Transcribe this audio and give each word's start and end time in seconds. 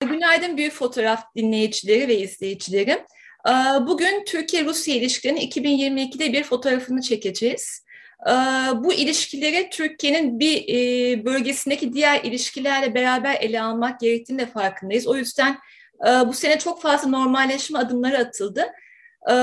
Günaydın 0.00 0.56
Büyük 0.56 0.72
Fotoğraf 0.72 1.34
dinleyicileri 1.36 2.08
ve 2.08 2.18
izleyicileri. 2.18 3.04
Bugün 3.86 4.24
Türkiye-Rusya 4.24 4.94
ilişkilerinin 4.94 5.40
2022'de 5.40 6.32
bir 6.32 6.44
fotoğrafını 6.44 7.00
çekeceğiz. 7.00 7.84
Ee, 8.26 8.32
bu 8.74 8.92
ilişkileri 8.92 9.70
Türkiye'nin 9.70 10.40
bir 10.40 10.64
e, 10.68 11.24
bölgesindeki 11.24 11.92
diğer 11.92 12.24
ilişkilerle 12.24 12.94
beraber 12.94 13.34
ele 13.40 13.62
almak 13.62 14.00
gerektiğini 14.00 14.38
de 14.38 14.46
farkındayız. 14.46 15.06
O 15.06 15.16
yüzden 15.16 15.58
e, 16.06 16.08
bu 16.08 16.32
sene 16.32 16.58
çok 16.58 16.82
fazla 16.82 17.08
normalleşme 17.08 17.78
adımları 17.78 18.18
atıldı. 18.18 18.66
Ee, 19.28 19.34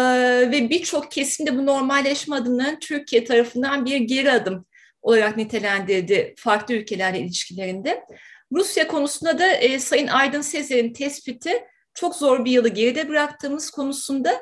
ve 0.52 0.70
birçok 0.70 1.12
kesim 1.12 1.48
de 1.48 1.58
bu 1.58 1.66
normalleşme 1.66 2.36
adımlarının 2.36 2.80
Türkiye 2.80 3.24
tarafından 3.24 3.86
bir 3.86 3.98
geri 3.98 4.32
adım 4.32 4.66
olarak 5.02 5.38
nitelendirdi 5.38 6.34
farklı 6.38 6.74
ülkelerle 6.74 7.20
ilişkilerinde. 7.20 8.06
Rusya 8.52 8.88
konusunda 8.88 9.40
da 9.40 9.48
e, 9.48 9.80
Sayın 9.80 10.08
Aydın 10.08 10.42
Sezer'in 10.42 10.94
tespiti 10.94 11.64
çok 11.94 12.16
zor 12.16 12.46
bir 12.46 12.52
yılı 12.52 12.70
geride 12.70 13.10
bıraktığımız 13.10 13.72
konusunda 13.72 14.42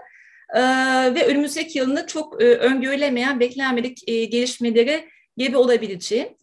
ve 1.15 1.25
önümüzdeki 1.25 1.79
yılında 1.79 2.07
çok 2.07 2.41
e, 2.41 2.45
öngörülemeyen, 2.45 3.39
beklenmedik 3.39 4.09
e, 4.09 4.25
gelişmeleri 4.25 5.09
gebe 5.37 5.57
olabileceği. 5.57 6.37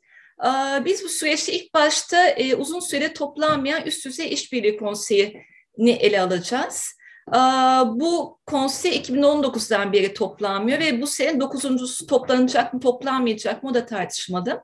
E, 0.45 0.51
biz 0.85 1.05
bu 1.05 1.09
süreçte 1.09 1.53
ilk 1.53 1.75
başta 1.75 2.27
e, 2.27 2.55
uzun 2.55 2.81
süre 2.81 3.13
toplanmayan 3.13 3.87
üst 3.87 4.07
düzey 4.07 4.33
işbirliği 4.33 4.77
konseyini 4.77 5.91
ele 5.91 6.21
alacağız. 6.21 6.87
E, 7.29 7.39
bu 7.87 8.39
konsey 8.47 8.93
2019'dan 8.97 9.93
beri 9.93 10.15
toplanmıyor 10.15 10.81
ve 10.81 11.03
bu 11.03 11.07
sene 11.07 11.41
dokuzuncusu 11.41 12.07
toplanacak 12.07 12.75
mı 12.75 12.81
toplanmayacak 12.81 13.63
mı 13.63 13.71
o 13.71 13.75
da 13.75 13.87
tartışmalı. 13.87 14.63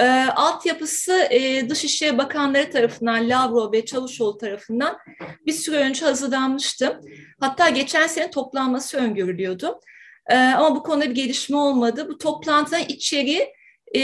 E, 0.00 0.04
altyapısı 0.36 1.12
e, 1.30 1.70
Dışişleri 1.70 2.18
Bakanları 2.18 2.70
tarafından, 2.70 3.30
Lavrov 3.30 3.72
ve 3.72 3.84
Çavuşoğlu 3.84 4.38
tarafından 4.38 4.98
bir 5.46 5.52
süre 5.52 5.76
önce 5.76 6.04
hazırlanmıştı. 6.04 7.00
Hatta 7.40 7.68
geçen 7.68 8.06
sene 8.06 8.30
toplanması 8.30 8.96
öngörülüyordu. 8.96 9.80
E, 10.26 10.36
ama 10.36 10.76
bu 10.76 10.82
konuda 10.82 11.10
bir 11.10 11.14
gelişme 11.14 11.56
olmadı. 11.56 12.08
Bu 12.08 12.18
toplantının 12.18 12.84
içeriği 12.88 13.52
e, 13.94 14.00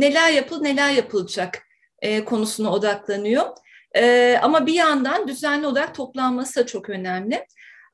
neler 0.00 0.32
yapıl, 0.32 0.60
neler 0.60 0.90
yapılacak 0.90 1.66
e, 2.02 2.24
konusuna 2.24 2.72
odaklanıyor. 2.72 3.46
E, 3.96 4.36
ama 4.42 4.66
bir 4.66 4.74
yandan 4.74 5.28
düzenli 5.28 5.66
olarak 5.66 5.94
toplanması 5.94 6.60
da 6.60 6.66
çok 6.66 6.90
önemli. 6.90 7.46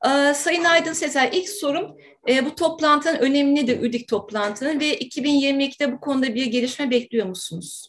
Ee, 0.05 0.33
Sayın 0.33 0.63
Aydın 0.63 0.93
Sezer, 0.93 1.29
ilk 1.33 1.49
sorum 1.49 1.97
e, 2.29 2.45
bu 2.45 2.55
toplantının 2.55 3.19
önemi 3.19 3.55
nedir, 3.55 3.81
ÜDİK 3.81 4.07
toplantının 4.07 4.79
ve 4.79 4.97
2022'de 4.99 5.91
bu 5.91 5.99
konuda 5.99 6.35
bir 6.35 6.45
gelişme 6.45 6.91
bekliyor 6.91 7.27
musunuz? 7.27 7.87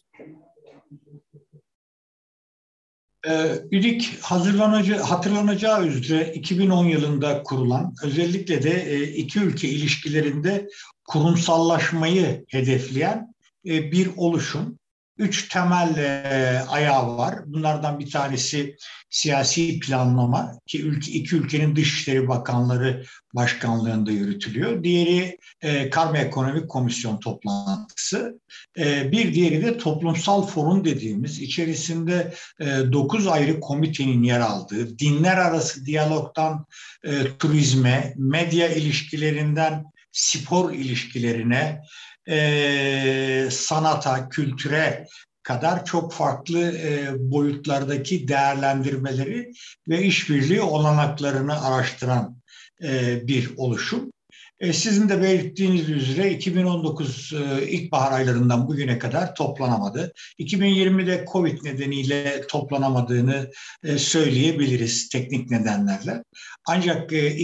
Ee, 3.27 3.51
ÜDİK 3.71 4.19
hazırlanacağı, 4.21 4.99
hatırlanacağı 4.99 5.87
üzere 5.87 6.33
2010 6.33 6.85
yılında 6.85 7.43
kurulan 7.43 7.93
özellikle 8.03 8.63
de 8.63 8.93
e, 8.93 9.03
iki 9.03 9.39
ülke 9.39 9.69
ilişkilerinde 9.69 10.67
kurumsallaşmayı 11.03 12.45
hedefleyen 12.47 13.33
e, 13.65 13.91
bir 13.91 14.09
oluşum 14.17 14.79
üç 15.19 15.49
temel 15.49 15.97
e, 15.97 16.59
ayağı 16.69 17.17
var. 17.17 17.35
Bunlardan 17.45 17.99
bir 17.99 18.11
tanesi 18.11 18.75
siyasi 19.09 19.79
planlama 19.79 20.59
ki 20.67 20.81
ülke, 20.81 21.11
iki 21.11 21.35
ülkenin 21.35 21.75
Dışişleri 21.75 22.27
Bakanları 22.27 23.05
başkanlığında 23.33 24.11
yürütülüyor. 24.11 24.83
Diğeri 24.83 25.37
e, 25.61 25.89
Karma 25.89 26.17
Ekonomik 26.17 26.69
Komisyon 26.69 27.19
toplantısı. 27.19 28.39
E, 28.77 29.11
bir 29.11 29.33
diğeri 29.33 29.65
de 29.65 29.77
toplumsal 29.77 30.47
forum 30.47 30.85
dediğimiz 30.85 31.39
içerisinde 31.39 32.33
e, 32.59 32.65
9 32.65 33.27
ayrı 33.27 33.59
komitenin 33.59 34.23
yer 34.23 34.39
aldığı 34.39 34.99
dinler 34.99 35.37
arası 35.37 35.85
diyalogtan 35.85 36.65
e, 37.03 37.37
turizme, 37.39 38.13
medya 38.17 38.69
ilişkilerinden 38.69 39.83
spor 40.11 40.73
ilişkilerine, 40.73 41.81
e, 42.29 43.47
sanata, 43.51 44.29
kültüre 44.29 45.05
kadar 45.43 45.85
çok 45.85 46.13
farklı 46.13 46.71
e, 46.77 47.09
boyutlardaki 47.31 48.27
değerlendirmeleri 48.27 49.51
ve 49.87 50.03
işbirliği 50.03 50.61
olanaklarını 50.61 51.65
araştıran 51.65 52.35
e, 52.83 53.27
bir 53.27 53.49
oluşum. 53.57 54.11
E, 54.59 54.73
sizin 54.73 55.09
de 55.09 55.21
belirttiğiniz 55.21 55.89
üzere 55.89 56.31
2019 56.31 57.33
e, 57.33 57.67
ilkbahar 57.67 58.11
aylarından 58.11 58.67
bugüne 58.67 58.99
kadar 58.99 59.35
toplanamadı. 59.35 60.13
2020'de 60.39 61.25
Covid 61.31 61.63
nedeniyle 61.63 62.47
toplanamadığını 62.47 63.51
e, 63.83 63.97
söyleyebiliriz 63.97 65.09
teknik 65.09 65.51
nedenlerle. 65.51 66.23
Ancak 66.67 67.13
e, 67.13 67.35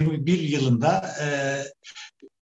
2021 0.00 0.38
yılında 0.38 1.14
e, 1.22 1.26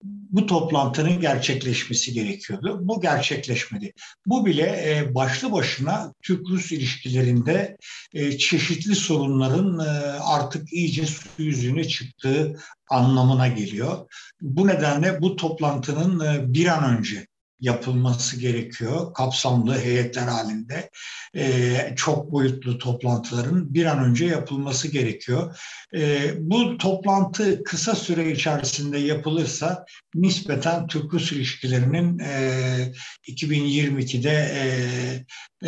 bu 0.04 0.46
toplantının 0.46 1.20
gerçekleşmesi 1.20 2.14
gerekiyordu. 2.14 2.80
Bu 2.82 3.02
gerçekleşmedi. 3.02 3.94
Bu 4.26 4.46
bile 4.46 4.64
e, 4.64 5.16
başlı 5.16 5.52
başına 5.52 6.14
Türk-Rus 6.22 6.72
ilişkilerinde 6.72 7.78
e, 8.14 8.38
çeşitli 8.38 8.96
sorunların 8.96 9.80
e, 9.80 9.90
artık 10.20 10.74
iyice 10.74 11.06
su 11.06 11.28
yüzüne 11.38 11.84
çıktığı 11.84 12.60
anlamına 12.90 13.48
geliyor. 13.48 14.10
Bu 14.42 14.68
nedenle 14.68 15.22
bu 15.22 15.36
toplantının 15.36 16.20
e, 16.20 16.54
bir 16.54 16.66
an 16.66 16.98
önce 16.98 17.28
yapılması 17.60 18.40
gerekiyor. 18.40 19.14
Kapsamlı 19.14 19.80
heyetler 19.80 20.28
halinde 20.28 20.90
e, 21.36 21.94
çok 21.96 22.32
boyutlu 22.32 22.78
toplantıların 22.78 23.74
bir 23.74 23.86
an 23.86 24.00
önce 24.04 24.26
yapılması 24.26 24.88
gerekiyor. 24.88 25.60
E, 25.96 26.32
bu 26.40 26.78
toplantı 26.78 27.64
kısa 27.64 27.96
süre 27.96 28.32
içerisinde 28.32 28.98
yapılırsa 28.98 29.86
nispeten 30.16 30.88
Türk-Rus 30.88 31.32
ilişkilerinin 31.32 32.20
e, 32.20 32.94
2022'de 33.28 34.32
e, 34.32 34.64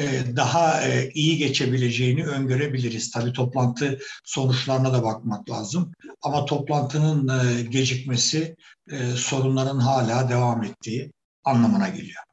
e, 0.02 0.36
daha 0.36 0.82
e, 0.84 1.10
iyi 1.10 1.38
geçebileceğini 1.38 2.26
öngörebiliriz. 2.26 3.12
Tabii 3.12 3.34
toplantı 3.34 4.00
sonuçlarına 4.26 4.94
da 4.94 5.04
bakmak 5.04 5.50
lazım. 5.50 5.92
Ama 6.22 6.46
toplantının 6.46 7.28
e, 7.28 7.62
gecikmesi 7.64 8.56
e, 8.92 8.98
sorunların 9.16 9.80
hala 9.80 10.30
devam 10.30 10.64
ettiği 10.64 11.12
anlamına 11.44 11.88
geliyor. 11.88 12.24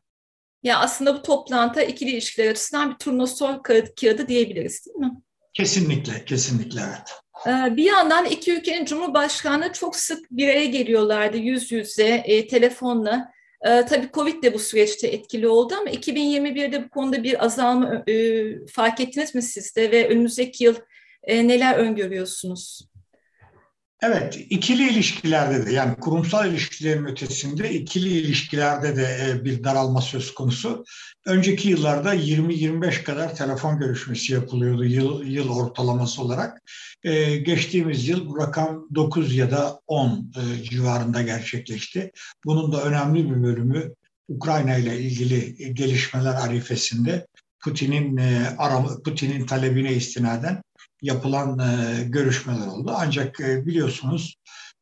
Ya 0.63 0.79
aslında 0.79 1.15
bu 1.15 1.23
toplantı 1.23 1.83
ikili 1.83 2.11
ilişkiler 2.11 2.51
açısından 2.51 2.91
bir 2.91 2.97
turnusol 2.97 3.59
kağıdı 4.01 4.29
diyebiliriz 4.29 4.87
değil 4.87 4.97
mi? 4.97 5.13
Kesinlikle, 5.55 6.25
kesinlikle 6.25 6.81
evet. 6.89 7.13
Ee, 7.47 7.77
bir 7.77 7.85
yandan 7.85 8.25
iki 8.25 8.53
ülkenin 8.53 8.85
cumhurbaşkanı 8.85 9.73
çok 9.73 9.97
sık 9.97 10.31
bir 10.31 10.49
araya 10.49 10.67
geliyorlardı 10.67 11.37
yüz 11.37 11.73
yüze, 11.73 12.23
e, 12.25 12.47
telefonla. 12.47 13.33
E, 13.67 13.85
tabii 13.85 14.11
Covid 14.15 14.43
de 14.43 14.55
bu 14.55 14.59
süreçte 14.59 15.09
etkili 15.09 15.49
oldu 15.49 15.75
ama 15.81 15.91
2021'de 15.91 16.85
bu 16.85 16.89
konuda 16.89 17.23
bir 17.23 17.45
azalma 17.45 18.03
e, 18.07 18.45
fark 18.67 19.01
ettiniz 19.01 19.35
mi 19.35 19.43
siz 19.43 19.77
de 19.77 19.91
ve 19.91 20.09
önümüzdeki 20.09 20.65
yıl 20.65 20.75
e, 21.23 21.49
neler 21.49 21.75
öngörüyorsunuz? 21.75 22.89
Evet, 24.03 24.47
ikili 24.51 24.91
ilişkilerde 24.91 25.67
de 25.67 25.73
yani 25.73 25.97
kurumsal 25.97 26.51
ilişkilerin 26.51 27.05
ötesinde 27.05 27.75
ikili 27.75 28.09
ilişkilerde 28.09 28.97
de 28.97 29.19
e, 29.29 29.45
bir 29.45 29.65
daralma 29.65 30.01
söz 30.01 30.35
konusu. 30.35 30.85
Önceki 31.27 31.69
yıllarda 31.69 32.15
20-25 32.15 33.03
kadar 33.03 33.37
telefon 33.37 33.79
görüşmesi 33.79 34.33
yapılıyordu 34.33 34.85
yıl, 34.85 35.23
yıl 35.25 35.51
ortalaması 35.51 36.23
olarak. 36.23 36.63
Ee, 37.03 37.37
geçtiğimiz 37.37 38.09
yıl 38.09 38.29
bu 38.29 38.39
rakam 38.39 38.89
9 38.95 39.35
ya 39.35 39.51
da 39.51 39.81
10 39.87 40.33
e, 40.37 40.63
civarında 40.63 41.23
gerçekleşti. 41.23 42.13
Bunun 42.45 42.73
da 42.73 42.83
önemli 42.83 43.31
bir 43.31 43.43
bölümü 43.43 43.95
Ukrayna 44.29 44.77
ile 44.77 45.01
ilgili 45.01 45.75
gelişmeler 45.75 46.35
arifesinde 46.35 47.27
Putin'in 47.61 48.17
e, 48.17 48.57
Putin'in 49.05 49.47
talebine 49.47 49.93
istinaden 49.93 50.63
yapılan 51.03 51.59
e, 51.59 52.03
görüşmeler 52.05 52.67
oldu. 52.67 52.95
Ancak 52.97 53.41
e, 53.41 53.67
biliyorsunuz 53.67 54.35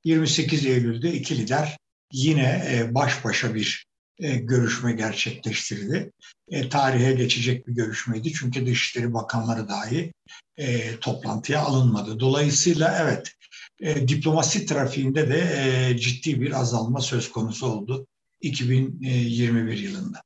28 0.04 0.66
Eylül'de 0.66 1.12
iki 1.12 1.38
lider 1.38 1.78
yine 2.12 2.64
e, 2.70 2.94
baş 2.94 3.24
başa 3.24 3.54
bir 3.54 3.86
e, 4.18 4.36
görüşme 4.36 4.92
gerçekleştirdi. 4.92 6.12
E, 6.48 6.68
tarihe 6.68 7.12
geçecek 7.12 7.66
bir 7.66 7.72
görüşmeydi 7.72 8.32
çünkü 8.32 8.66
Dışişleri 8.66 9.14
Bakanları 9.14 9.68
dahi 9.68 10.12
e, 10.56 10.96
toplantıya 10.96 11.60
alınmadı. 11.60 12.20
Dolayısıyla 12.20 12.98
evet 13.02 13.32
e, 13.80 14.08
diplomasi 14.08 14.66
trafiğinde 14.66 15.28
de 15.28 15.38
e, 15.38 15.98
ciddi 15.98 16.40
bir 16.40 16.60
azalma 16.60 17.00
söz 17.00 17.30
konusu 17.30 17.66
oldu 17.66 18.06
2021 18.40 19.78
yılında. 19.78 20.22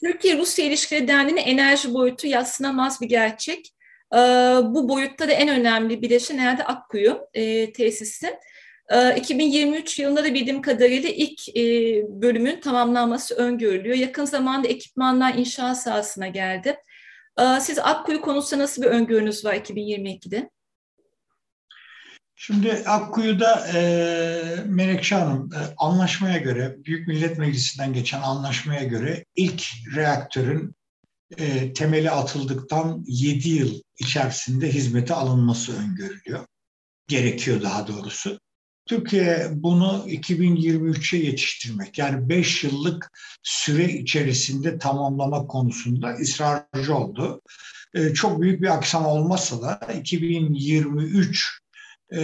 Türkiye-Rusya 0.00 0.64
ilişkileri 0.64 1.08
dendiğinde 1.08 1.40
enerji 1.40 1.94
boyutu 1.94 2.26
yatsınamaz 2.26 3.00
bir 3.00 3.08
gerçek. 3.08 3.72
Bu 4.74 4.88
boyutta 4.88 5.28
da 5.28 5.32
en 5.32 5.48
önemli 5.48 6.02
bileşen 6.02 6.38
herhalde 6.38 6.64
Akkuyu 6.64 7.28
e, 7.34 7.72
tesisi. 7.72 8.38
2023 9.16 9.98
yılında 9.98 10.24
da 10.24 10.34
bildiğim 10.34 10.62
kadarıyla 10.62 11.08
ilk 11.08 11.56
e, 11.56 11.62
bölümün 12.08 12.60
tamamlanması 12.60 13.34
öngörülüyor. 13.34 13.96
Yakın 13.96 14.24
zamanda 14.24 14.68
ekipmanlar 14.68 15.34
inşaat 15.34 15.82
sahasına 15.82 16.28
geldi. 16.28 16.76
Siz 17.60 17.78
Akkuyu 17.78 18.20
konusunda 18.20 18.62
nasıl 18.62 18.82
bir 18.82 18.86
öngörünüz 18.86 19.44
var 19.44 19.54
2022'de? 19.54 20.50
Şimdi 22.38 22.82
Akkuyu'da 22.86 23.66
e, 23.74 23.80
Menekşe 24.66 25.14
Hanım 25.14 25.50
e, 25.52 25.58
anlaşmaya 25.76 26.38
göre, 26.38 26.76
Büyük 26.84 27.08
Millet 27.08 27.38
Meclisi'nden 27.38 27.92
geçen 27.92 28.22
anlaşmaya 28.22 28.84
göre 28.84 29.24
ilk 29.36 29.62
reaktörün 29.96 30.75
e, 31.38 31.72
temeli 31.72 32.10
atıldıktan 32.10 33.04
7 33.06 33.48
yıl 33.48 33.80
içerisinde 33.98 34.72
hizmete 34.72 35.14
alınması 35.14 35.72
öngörülüyor. 35.78 36.46
Gerekiyor 37.08 37.62
daha 37.62 37.86
doğrusu. 37.86 38.40
Türkiye 38.86 39.48
bunu 39.52 40.04
2023'e 40.06 41.18
yetiştirmek 41.18 41.98
yani 41.98 42.28
5 42.28 42.64
yıllık 42.64 43.10
süre 43.42 43.84
içerisinde 43.84 44.78
tamamlama 44.78 45.46
konusunda 45.46 46.08
ısrarcı 46.14 46.94
oldu. 46.94 47.42
E, 47.94 48.14
çok 48.14 48.40
büyük 48.40 48.62
bir 48.62 48.74
aksam 48.74 49.06
olmasa 49.06 49.62
da 49.62 49.92
2023 49.92 51.60
e, 52.10 52.20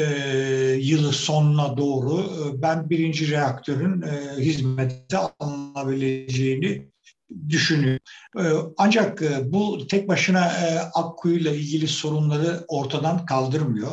yılı 0.81 1.13
sonuna 1.13 1.77
doğru 1.77 2.21
e, 2.21 2.63
ben 2.63 2.91
birinci 2.91 3.31
reaktörün 3.31 4.03
e, 4.03 4.37
hizmete 4.39 5.19
alınabileceğini 5.19 6.92
düşünüyorum. 7.49 8.01
E, 8.39 8.45
ancak 8.79 9.23
e, 9.23 9.53
bu 9.53 9.87
tek 9.87 10.09
başına 10.09 10.47
e, 10.47 10.79
Akkuyu 10.79 11.39
ile 11.39 11.57
ilgili 11.57 11.89
sorunları 11.89 12.65
ortadan 12.69 13.27
kaldırmıyor. 13.27 13.93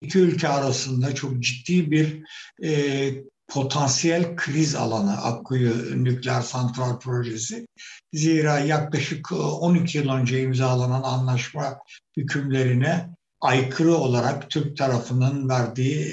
İki 0.00 0.18
ülke 0.18 0.48
arasında 0.48 1.14
çok 1.14 1.40
ciddi 1.40 1.90
bir 1.90 2.22
e, 2.64 3.12
potansiyel 3.48 4.36
kriz 4.36 4.74
alanı 4.74 5.22
Akkuyu 5.22 6.04
Nükleer 6.04 6.40
Santral 6.40 6.98
Projesi. 6.98 7.66
Zira 8.12 8.58
yaklaşık 8.58 9.32
12 9.32 9.98
yıl 9.98 10.08
önce 10.08 10.42
imzalanan 10.42 11.02
anlaşma 11.02 11.78
hükümlerine 12.16 13.08
aykırı 13.40 13.94
olarak 13.94 14.50
Türk 14.50 14.76
tarafının 14.76 15.48
verdiği 15.48 16.12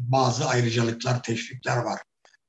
bazı 0.00 0.46
ayrıcalıklar, 0.46 1.22
teşvikler 1.22 1.76
var. 1.76 2.00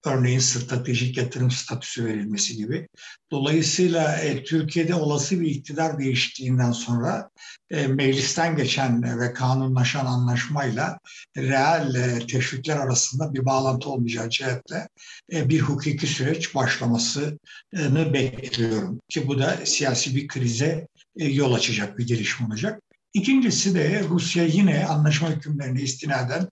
Örneğin 0.05 0.39
stratejik 0.39 1.17
yatırım 1.17 1.51
statüsü 1.51 2.05
verilmesi 2.05 2.57
gibi. 2.57 2.87
Dolayısıyla 3.31 4.17
e, 4.17 4.43
Türkiye'de 4.43 4.95
olası 4.95 5.39
bir 5.39 5.47
iktidar 5.47 5.99
değişikliğinden 5.99 6.71
sonra 6.71 7.29
e, 7.71 7.87
meclisten 7.87 8.55
geçen 8.55 9.19
ve 9.19 9.33
kanunlaşan 9.33 10.05
anlaşmayla 10.05 10.99
reel 11.37 11.95
e, 11.95 12.27
teşvikler 12.27 12.77
arasında 12.77 13.33
bir 13.33 13.45
bağlantı 13.45 13.89
olmayacağı 13.89 14.29
cihetle 14.29 14.87
e, 15.33 15.49
bir 15.49 15.59
hukuki 15.59 16.07
süreç 16.07 16.55
başlamasını 16.55 18.13
bekliyorum. 18.13 18.99
Ki 19.09 19.27
bu 19.27 19.39
da 19.39 19.57
siyasi 19.65 20.15
bir 20.15 20.27
krize 20.27 20.87
e, 21.19 21.25
yol 21.25 21.53
açacak 21.53 21.97
bir 21.97 22.07
gelişme 22.07 22.47
olacak. 22.47 22.81
İkincisi 23.13 23.75
de 23.75 24.03
Rusya 24.09 24.43
yine 24.43 24.85
anlaşma 24.85 25.29
hükümlerine 25.29 25.81
istinaden 25.81 26.47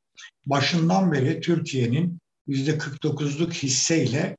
başından 0.46 1.12
beri 1.12 1.42
Türkiye'nin 1.42 2.21
%49'luk 2.52 3.54
hisseyle 3.54 4.38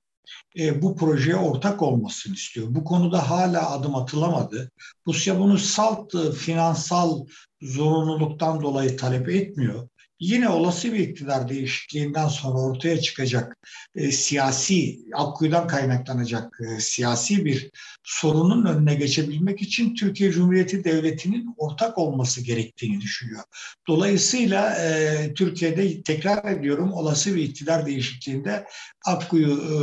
e, 0.59 0.83
bu 0.83 0.97
projeye 0.97 1.37
ortak 1.37 1.83
olmasını 1.83 2.35
istiyor. 2.35 2.67
Bu 2.71 2.85
konuda 2.85 3.31
hala 3.31 3.71
adım 3.71 3.95
atılamadı. 3.95 4.71
Rusya 5.07 5.39
bunu 5.39 5.59
salt 5.59 6.15
e, 6.15 6.33
finansal 6.33 7.27
zorunluluktan 7.63 8.63
dolayı 8.63 8.97
talep 8.97 9.29
etmiyor 9.29 9.89
yine 10.23 10.49
olası 10.49 10.93
bir 10.93 10.99
iktidar 10.99 11.49
değişikliğinden 11.49 12.29
sonra 12.29 12.59
ortaya 12.59 13.01
çıkacak 13.01 13.57
e, 13.95 14.13
siyasi, 14.13 14.99
Akkuyu'dan 15.15 15.67
kaynaklanacak 15.67 16.59
e, 16.61 16.81
siyasi 16.81 17.45
bir 17.45 17.71
sorunun 18.05 18.65
önüne 18.65 18.95
geçebilmek 18.95 19.63
için 19.63 19.95
Türkiye 19.95 20.33
Cumhuriyeti 20.33 20.85
Devleti'nin 20.85 21.55
ortak 21.57 21.99
olması 21.99 22.41
gerektiğini 22.41 23.01
düşünüyor. 23.01 23.43
Dolayısıyla 23.89 24.77
e, 24.77 25.35
Türkiye'de 25.35 26.03
tekrar 26.03 26.53
ediyorum 26.53 26.93
olası 26.93 27.35
bir 27.35 27.43
iktidar 27.43 27.87
değişikliğinde 27.87 28.67
Akkuyu 29.07 29.51
e, 29.51 29.75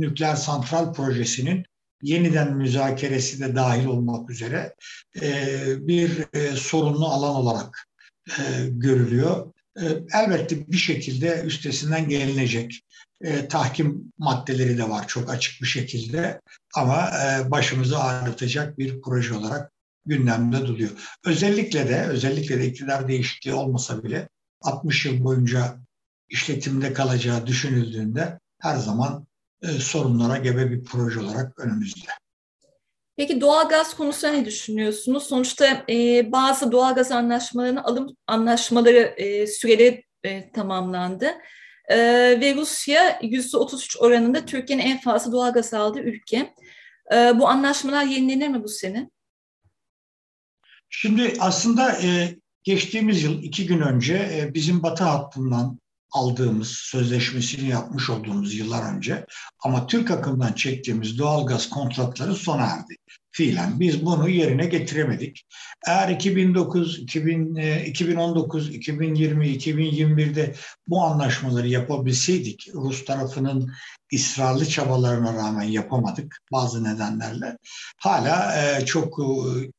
nükleer 0.00 0.36
santral 0.36 0.92
projesinin 0.92 1.64
yeniden 2.02 2.56
müzakeresi 2.56 3.40
de 3.40 3.54
dahil 3.54 3.86
olmak 3.86 4.30
üzere 4.30 4.74
e, 5.22 5.52
bir 5.88 6.10
e, 6.32 6.56
sorunlu 6.56 7.06
alan 7.06 7.34
olarak 7.34 7.88
e, 8.28 8.42
görülüyor. 8.68 9.52
Ee, 9.78 9.84
elbette 10.14 10.68
bir 10.68 10.76
şekilde 10.76 11.42
üstesinden 11.42 12.08
gelinecek. 12.08 12.80
E, 13.20 13.48
tahkim 13.48 14.12
maddeleri 14.18 14.78
de 14.78 14.88
var 14.88 15.08
çok 15.08 15.30
açık 15.30 15.62
bir 15.62 15.66
şekilde 15.66 16.40
ama 16.74 17.10
e, 17.10 17.50
başımızı 17.50 17.98
ağrıtacak 17.98 18.78
bir 18.78 19.00
proje 19.00 19.34
olarak 19.34 19.72
gündemde 20.06 20.66
duruyor. 20.66 20.90
Özellikle 21.24 21.88
de 21.88 22.06
özellikle 22.06 22.58
de 22.58 22.66
iktidar 22.66 23.08
değişikliği 23.08 23.54
olmasa 23.54 24.02
bile 24.02 24.28
60 24.62 25.06
yıl 25.06 25.24
boyunca 25.24 25.76
işletimde 26.28 26.92
kalacağı 26.92 27.46
düşünüldüğünde 27.46 28.38
her 28.60 28.76
zaman 28.76 29.26
e, 29.62 29.68
sorunlara 29.68 30.36
gebe 30.36 30.70
bir 30.70 30.84
proje 30.84 31.20
olarak 31.20 31.60
önümüzde. 31.60 32.10
Peki 33.16 33.40
doğalgaz 33.40 33.96
konusunda 33.96 34.32
ne 34.32 34.44
düşünüyorsunuz? 34.44 35.22
Sonuçta 35.22 35.84
e, 35.90 36.32
bazı 36.32 36.72
doğalgaz 36.72 37.12
anlaşmalarının 37.12 37.80
alım 37.80 38.16
anlaşmaları 38.26 39.14
e, 39.16 39.46
süreleri 39.46 40.04
e, 40.24 40.52
tamamlandı. 40.52 41.26
E, 41.90 41.96
ve 42.40 42.54
Rusya 42.54 43.20
%33 43.22 43.98
oranında 43.98 44.46
Türkiye'nin 44.46 44.82
en 44.82 45.00
fazla 45.00 45.32
doğalgaz 45.32 45.74
aldığı 45.74 46.00
ülke. 46.00 46.54
E, 47.12 47.14
bu 47.14 47.48
anlaşmalar 47.48 48.04
yenilenir 48.04 48.48
mi 48.48 48.64
bu 48.64 48.68
sene? 48.68 49.10
Şimdi 50.88 51.36
aslında 51.40 52.02
e, 52.02 52.36
geçtiğimiz 52.62 53.22
yıl 53.22 53.42
iki 53.42 53.66
gün 53.66 53.80
önce 53.80 54.14
e, 54.14 54.54
bizim 54.54 54.82
batı 54.82 55.04
hattından 55.04 55.80
aldığımız 56.10 56.68
sözleşmesini 56.68 57.68
yapmış 57.68 58.10
olduğumuz 58.10 58.54
yıllar 58.54 58.94
önce 58.96 59.26
ama 59.64 59.86
Türk 59.86 60.10
akımdan 60.10 60.52
çektiğimiz 60.52 61.18
doğalgaz 61.18 61.70
kontratları 61.70 62.34
sona 62.34 62.62
erdi 62.62 62.96
fiilen. 63.32 63.80
Biz 63.80 64.06
bunu 64.06 64.28
yerine 64.28 64.66
getiremedik. 64.66 65.46
Eğer 65.86 66.08
2009, 66.08 66.98
2000, 66.98 67.54
2019, 67.86 68.74
2020, 68.74 69.46
2021'de 69.46 70.54
bu 70.86 71.02
anlaşmaları 71.02 71.68
yapabilseydik, 71.68 72.68
Rus 72.74 73.04
tarafının 73.04 73.72
ısrarlı 74.14 74.66
çabalarına 74.66 75.34
rağmen 75.34 75.62
yapamadık 75.62 76.38
bazı 76.52 76.84
nedenlerle. 76.84 77.58
Hala 77.98 78.54
e, 78.56 78.84
çok 78.86 79.18
e, 79.18 79.24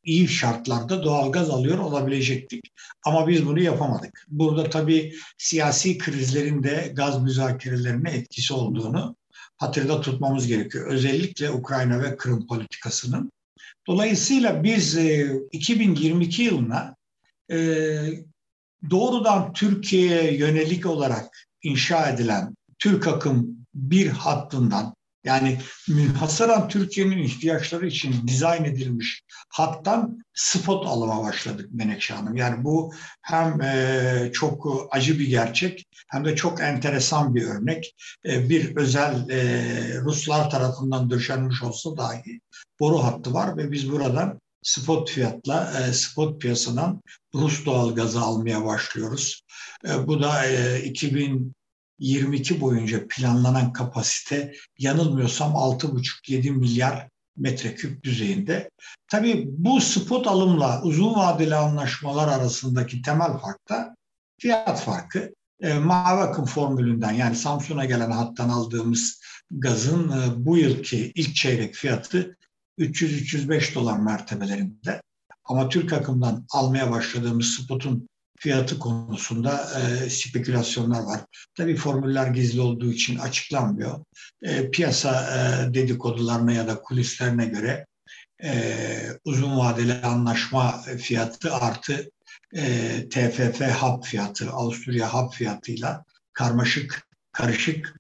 iyi 0.04 0.28
şartlarda 0.28 1.04
doğalgaz 1.04 1.50
alıyor 1.50 1.78
olabilecektik. 1.78 2.72
Ama 3.06 3.28
biz 3.28 3.46
bunu 3.46 3.60
yapamadık. 3.60 4.26
Burada 4.28 4.70
tabii 4.70 5.14
siyasi 5.38 5.98
krizlerin 5.98 6.64
de 6.64 6.92
gaz 6.96 7.22
müzakerelerine 7.24 8.12
etkisi 8.12 8.54
olduğunu 8.54 9.16
hatırda 9.58 10.02
tutmamız 10.02 10.48
gerekiyor. 10.48 10.88
Özellikle 10.88 11.52
Ukrayna 11.52 12.04
ve 12.04 12.18
Kırım 12.18 12.48
politikasının. 12.48 13.32
Dolayısıyla 13.88 14.64
biz 14.64 14.98
e, 14.98 15.34
2022 15.52 16.44
yılına 16.44 16.96
e, 17.52 17.58
doğrudan 18.90 19.54
Türkiye'ye 19.54 20.38
yönelik 20.38 20.86
olarak 20.86 21.48
inşa 21.64 22.10
edilen 22.10 22.56
Türk 22.80 23.08
akım 23.08 23.66
bir 23.74 24.08
hattından 24.08 24.96
yani 25.24 25.58
münhasıran 25.90 26.68
Türkiye'nin 26.68 27.18
ihtiyaçları 27.18 27.88
için 27.88 28.28
dizayn 28.28 28.64
edilmiş 28.64 29.24
hattan 29.50 30.20
spot 30.34 30.88
alıma 30.88 31.24
başladık 31.24 31.70
Menekşe 31.72 32.14
Hanım. 32.14 32.36
Yani 32.36 32.64
bu 32.64 32.94
hem 33.22 33.62
e, 33.62 34.30
çok 34.34 34.88
acı 34.92 35.20
bir 35.20 35.28
gerçek 35.28 35.86
hem 36.08 36.26
de 36.26 36.36
çok 36.36 36.62
enteresan 36.62 37.36
bir 37.36 37.48
örnek. 37.48 37.96
E, 38.26 38.50
bir 38.50 38.76
özel 38.76 39.30
e, 39.30 39.42
Ruslar 40.02 40.50
tarafından 40.50 41.10
döşenmiş 41.10 41.64
olsa 41.64 41.98
dahi 41.98 42.40
boru 42.80 43.04
hattı 43.04 43.34
var 43.34 43.58
ve 43.58 43.72
biz 43.72 43.92
buradan 43.92 44.40
spot 44.64 45.10
fiyatla 45.10 45.74
e, 45.80 45.94
spot 45.94 46.42
piyasadan 46.42 47.02
Rus 47.36 47.66
doğal 47.66 47.96
gazı 47.96 48.22
almaya 48.22 48.66
başlıyoruz. 48.66 49.42
E, 49.88 50.08
bu 50.08 50.22
da 50.22 50.46
e, 50.46 50.84
2000 50.84 51.54
22 52.02 52.62
boyunca 52.62 53.08
planlanan 53.08 53.74
kapasite 53.74 54.54
yanılmıyorsam 54.78 55.52
6,5-7 55.52 56.52
milyar 56.52 57.10
metreküp 57.38 58.04
düzeyinde. 58.04 58.70
Tabii 59.08 59.46
bu 59.48 59.82
spot 59.82 60.28
alımla 60.28 60.82
uzun 60.84 61.16
vadeli 61.16 61.56
anlaşmalar 61.56 62.28
arasındaki 62.28 63.02
temel 63.02 63.38
fark 63.38 63.70
da 63.70 63.96
fiyat 64.40 64.82
farkı. 64.82 65.34
e, 65.62 65.74
mavi 65.74 66.22
akım 66.22 66.46
formülünden 66.46 67.12
yani 67.12 67.36
Samsun'a 67.36 67.86
gelen 67.86 68.12
hattan 68.12 68.50
aldığımız 68.50 69.22
gazın 69.52 70.10
e, 70.10 70.46
bu 70.46 70.58
yılki 70.58 71.12
ilk 71.16 71.36
çeyrek 71.36 71.76
fiyatı 71.76 72.38
300-305 72.80 73.76
dolar 73.76 74.00
mertebelerinde. 74.00 75.02
Ama 75.46 75.70
Türk 75.70 75.94
akımdan 75.94 76.46
almaya 76.52 76.92
başladığımız 76.92 77.48
spotun 77.48 78.10
fiyatı 78.42 78.80
konusunda 78.80 79.70
e, 79.80 80.10
spekülasyonlar 80.10 81.00
var. 81.00 81.22
Tabii 81.58 81.76
formüller 81.76 82.28
gizli 82.28 82.62
olduğu 82.62 82.92
için 82.92 83.18
açıklanmıyor. 83.18 84.04
E, 84.42 84.72
piyasa 84.72 85.12
e, 85.12 85.74
dedikodularına 85.74 86.52
ya 86.52 86.68
da 86.68 86.82
kulislerine 86.82 87.46
göre 87.46 87.86
e, 88.44 88.74
uzun 89.26 89.58
vadeli 89.58 89.94
anlaşma 89.94 90.82
fiyatı 90.82 91.54
artı 91.54 92.12
e, 92.56 92.64
TFF 93.10 93.62
hap 93.62 94.06
fiyatı, 94.06 94.50
Avusturya 94.50 95.14
hap 95.14 95.34
fiyatıyla 95.34 96.04
karmaşık, 96.34 97.08
karışık 97.32 97.96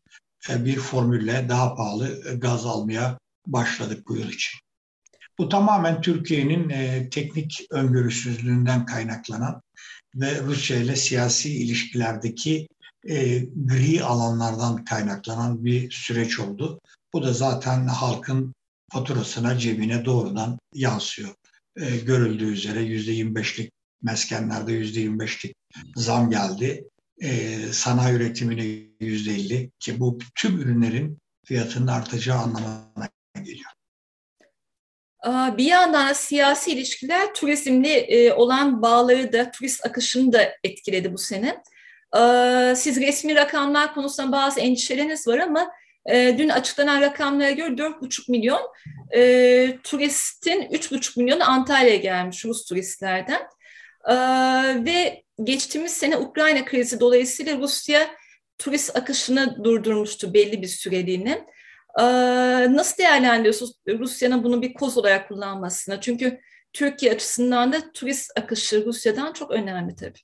e, 0.49 0.65
bir 0.65 0.75
formülle 0.75 1.49
daha 1.49 1.75
pahalı 1.75 2.39
gaz 2.39 2.65
almaya 2.65 3.17
başladık 3.47 4.07
bu 4.07 4.15
yıl 4.15 4.29
için. 4.29 4.59
Bu 5.37 5.49
tamamen 5.49 6.01
Türkiye'nin 6.01 6.69
e, 6.69 7.09
teknik 7.09 7.61
öngörüsüzlüğünden 7.71 8.85
kaynaklanan 8.85 9.61
ve 10.15 10.41
Rusya 10.43 10.77
ile 10.77 10.95
siyasi 10.95 11.53
ilişkilerdeki 11.53 12.67
e, 13.09 13.39
gri 13.39 14.03
alanlardan 14.03 14.85
kaynaklanan 14.85 15.65
bir 15.65 15.91
süreç 15.91 16.39
oldu. 16.39 16.81
Bu 17.13 17.23
da 17.23 17.33
zaten 17.33 17.87
halkın 17.87 18.53
faturasına, 18.91 19.57
cebine 19.57 20.05
doğrudan 20.05 20.59
yansıyor. 20.73 21.29
E, 21.75 21.97
görüldüğü 21.97 22.51
üzere 22.51 22.81
yüzde 22.81 23.11
25'lik 23.11 23.71
meskenlerde 24.01 24.73
yüzde 24.73 25.05
25'lik 25.05 25.55
zam 25.95 26.29
geldi. 26.29 26.89
E, 27.21 27.57
sanayi 27.71 28.15
üretimine 28.15 28.63
yüzde 28.99 29.33
50 29.33 29.71
ki 29.79 29.99
bu 29.99 30.19
tüm 30.35 30.59
ürünlerin 30.59 31.17
fiyatının 31.45 31.87
artacağı 31.87 32.37
anlamına. 32.37 33.09
Bir 35.27 35.65
yandan 35.65 36.09
da 36.09 36.13
siyasi 36.13 36.71
ilişkiler 36.71 37.33
turizmle 37.33 37.93
e, 37.93 38.33
olan 38.33 38.81
bağları 38.81 39.33
da, 39.33 39.51
turist 39.51 39.85
akışını 39.85 40.33
da 40.33 40.51
etkiledi 40.63 41.13
bu 41.13 41.17
sene. 41.17 41.63
Siz 42.75 43.01
resmi 43.01 43.35
rakamlar 43.35 43.93
konusunda 43.93 44.31
bazı 44.31 44.59
endişeleriniz 44.59 45.27
var 45.27 45.37
ama 45.37 45.71
e, 46.05 46.35
dün 46.37 46.49
açıklanan 46.49 47.01
rakamlara 47.01 47.51
göre 47.51 47.69
4,5 47.69 48.31
milyon 48.31 48.61
e, 49.15 49.77
turistin 49.83 50.61
3,5 50.61 51.19
milyonu 51.19 51.49
Antalya'ya 51.49 51.95
gelmiş 51.95 52.45
Rus 52.45 52.65
turistlerden. 52.65 53.41
Ve 54.85 55.23
geçtiğimiz 55.43 55.91
sene 55.91 56.17
Ukrayna 56.17 56.65
krizi 56.65 56.99
dolayısıyla 56.99 57.57
Rusya 57.57 58.07
turist 58.57 58.95
akışını 58.95 59.63
durdurmuştu 59.63 60.33
belli 60.33 60.61
bir 60.61 60.67
süreliğine. 60.67 61.45
Nasıl 62.75 62.97
değerlendiriyorsunuz 62.97 63.73
Rusya'nın 63.87 64.43
bunu 64.43 64.61
bir 64.61 64.73
koz 64.73 64.97
olarak 64.97 65.27
kullanmasını? 65.27 66.01
Çünkü 66.01 66.39
Türkiye 66.73 67.11
açısından 67.11 67.73
da 67.73 67.91
turist 67.91 68.31
akışı 68.39 68.85
Rusya'dan 68.85 69.33
çok 69.33 69.51
önemli 69.51 69.95
tabii. 69.95 70.19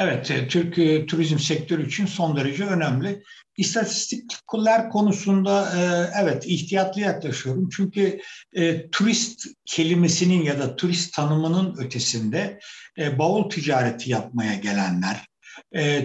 Evet, 0.00 0.30
e, 0.30 0.48
Türk 0.48 0.74
turizm 1.08 1.38
sektörü 1.38 1.86
için 1.86 2.06
son 2.06 2.36
derece 2.36 2.64
önemli. 2.64 3.22
İstatistikler 3.56 4.90
konusunda 4.90 5.72
e, 5.76 6.10
evet 6.22 6.46
ihtiyatlı 6.46 7.00
yaklaşıyorum. 7.00 7.68
Çünkü 7.68 8.20
e, 8.52 8.90
turist 8.90 9.46
kelimesinin 9.64 10.42
ya 10.42 10.58
da 10.58 10.76
turist 10.76 11.14
tanımının 11.14 11.76
ötesinde 11.78 12.58
e, 12.98 13.18
bavul 13.18 13.50
ticareti 13.50 14.10
yapmaya 14.10 14.54
gelenler, 14.54 15.28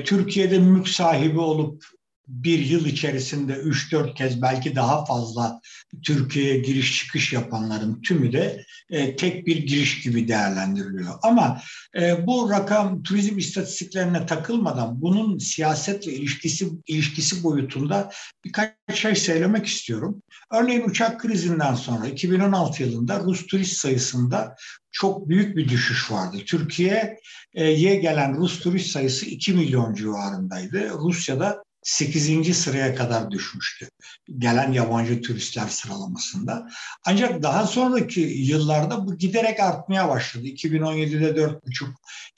Türkiye'de 0.05 0.59
mülk 0.59 0.87
sahibi 0.87 1.39
olup 1.39 1.85
bir 2.27 2.59
yıl 2.59 2.85
içerisinde 2.85 3.53
3-4 3.53 4.13
kez 4.13 4.41
belki 4.41 4.75
daha 4.75 5.05
fazla 5.05 5.61
Türkiye'ye 6.03 6.59
giriş 6.59 6.97
çıkış 6.97 7.33
yapanların 7.33 8.01
tümü 8.01 8.33
de 8.33 8.65
e, 8.89 9.15
tek 9.15 9.47
bir 9.47 9.57
giriş 9.57 10.01
gibi 10.01 10.27
değerlendiriliyor. 10.27 11.13
Ama 11.23 11.61
e, 11.99 12.27
bu 12.27 12.49
rakam 12.49 13.03
turizm 13.03 13.37
istatistiklerine 13.37 14.25
takılmadan 14.25 15.01
bunun 15.01 15.37
siyasetle 15.37 16.13
ilişkisi 16.13 16.69
ilişkisi 16.87 17.43
boyutunda 17.43 18.11
birkaç 18.45 18.73
şey 18.93 19.15
söylemek 19.15 19.65
istiyorum. 19.65 20.21
Örneğin 20.51 20.89
uçak 20.89 21.19
krizinden 21.19 21.75
sonra 21.75 22.07
2016 22.07 22.83
yılında 22.83 23.19
Rus 23.19 23.47
turist 23.47 23.77
sayısında 23.77 24.55
çok 24.91 25.29
büyük 25.29 25.57
bir 25.57 25.69
düşüş 25.69 26.11
vardı. 26.11 26.37
Türkiye'ye 26.45 27.95
gelen 27.95 28.37
Rus 28.37 28.59
turist 28.59 28.91
sayısı 28.91 29.25
2 29.25 29.53
milyon 29.53 29.93
civarındaydı. 29.93 30.89
Rusya'da 30.89 31.63
8. 31.83 32.57
sıraya 32.57 32.95
kadar 32.95 33.31
düşmüştü. 33.31 33.89
Gelen 34.37 34.71
yabancı 34.71 35.21
turistler 35.21 35.67
sıralamasında. 35.67 36.67
Ancak 37.05 37.43
daha 37.43 37.67
sonraki 37.67 38.21
yıllarda 38.21 39.07
bu 39.07 39.17
giderek 39.17 39.59
artmaya 39.59 40.09
başladı. 40.09 40.47
2017'de 40.47 41.41
4,5, 41.41 41.59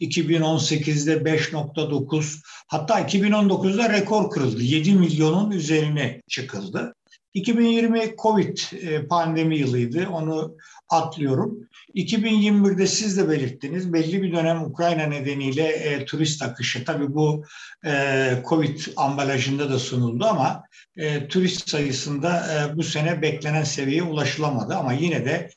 2018'de 0.02 1.14
5,9, 1.16 2.42
hatta 2.68 3.02
2019'da 3.02 3.90
rekor 3.90 4.32
kırıldı. 4.32 4.62
7 4.64 4.94
milyonun 4.94 5.52
üzerine 5.52 6.22
çıkıldı. 6.28 6.96
2020 7.34 8.16
Covid 8.22 8.58
e, 8.72 9.08
pandemi 9.08 9.58
yılıydı. 9.58 10.08
Onu 10.10 10.56
atlıyorum. 10.90 11.70
2021'de 11.96 12.88
siz 12.88 13.18
de 13.18 13.30
belirttiniz. 13.30 13.94
Belli 13.94 14.24
bir 14.24 14.32
dönem 14.32 14.64
Ukrayna 14.64 15.04
nedeniyle 15.04 15.68
e, 15.68 16.06
turist 16.06 16.42
akışı 16.42 16.86
tabii 16.86 17.14
bu 17.14 17.46
e, 17.86 18.44
Covid 18.50 18.80
ambalajında 18.96 19.70
da 19.70 19.80
sunuldu 19.80 20.26
ama 20.26 20.64
e, 20.98 21.28
turist 21.28 21.70
sayısında 21.70 22.48
e, 22.54 22.78
bu 22.78 22.84
sene 22.84 23.22
beklenen 23.22 23.64
seviyeye 23.64 24.04
ulaşılamadı 24.04 24.76
ama 24.76 24.94
yine 24.94 25.26
de 25.26 25.50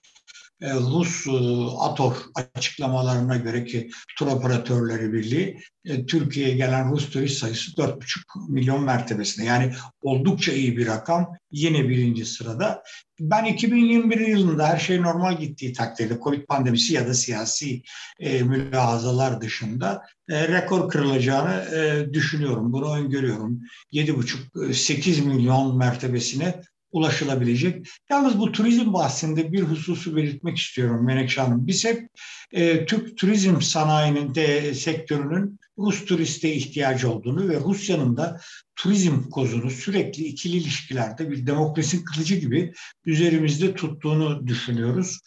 e, 0.61 0.75
Rus 0.75 1.27
e, 1.27 1.31
ATOR 1.79 2.15
açıklamalarına 2.55 3.37
göre 3.37 3.65
ki 3.65 3.91
tur 4.19 4.27
operatörleri 4.27 5.13
birliği 5.13 5.61
e, 5.85 6.07
Türkiye'ye 6.07 6.57
gelen 6.57 6.93
Rus 6.93 7.11
turist 7.11 7.39
sayısı 7.39 7.71
4,5 7.71 8.53
milyon 8.53 8.85
mertebesinde. 8.85 9.47
Yani 9.47 9.73
oldukça 10.03 10.53
iyi 10.53 10.77
bir 10.77 10.87
rakam. 10.87 11.27
Yine 11.51 11.89
birinci 11.89 12.25
sırada. 12.25 12.83
Ben 13.21 13.45
2021 13.45 14.19
yılında 14.19 14.67
her 14.67 14.79
şey 14.79 15.03
normal 15.03 15.39
gittiği 15.39 15.73
takdirde 15.73 16.19
Covid 16.25 16.47
pandemisi 16.47 16.95
ya 16.95 17.07
da 17.07 17.15
siyasi 17.15 17.83
e, 18.21 18.43
mülahazalar 18.43 19.41
dışında 19.41 20.03
rekor 20.31 20.89
kırılacağını 20.89 21.65
düşünüyorum. 22.13 22.73
Bunu 22.73 22.97
öngörüyorum. 22.97 23.61
7,5-8 23.93 25.25
milyon 25.25 25.77
mertebesine 25.77 26.63
ulaşılabilecek. 26.93 27.87
Yalnız 28.11 28.39
bu 28.39 28.53
turizm 28.53 28.93
bahsinde 28.93 29.53
bir 29.53 29.63
hususu 29.63 30.17
belirtmek 30.17 30.59
istiyorum 30.59 31.07
Menekşe 31.07 31.41
Hanım. 31.41 31.67
Biz 31.67 31.85
hep 31.85 32.09
e, 32.53 32.87
Türk 32.87 33.19
turizm 33.19 33.61
sanayinin 33.61 34.35
de 34.35 34.75
sektörünün 34.75 35.59
Rus 35.79 36.05
turiste 36.05 36.53
ihtiyacı 36.53 37.11
olduğunu 37.11 37.49
ve 37.49 37.61
Rusya'nın 37.61 38.17
da 38.17 38.41
turizm 38.77 39.23
kozunu 39.31 39.71
sürekli 39.71 40.25
ikili 40.25 40.57
ilişkilerde 40.57 41.31
bir 41.31 41.47
demokrasi 41.47 42.05
kılıcı 42.05 42.37
gibi 42.37 42.73
üzerimizde 43.05 43.75
tuttuğunu 43.75 44.47
düşünüyoruz. 44.47 45.21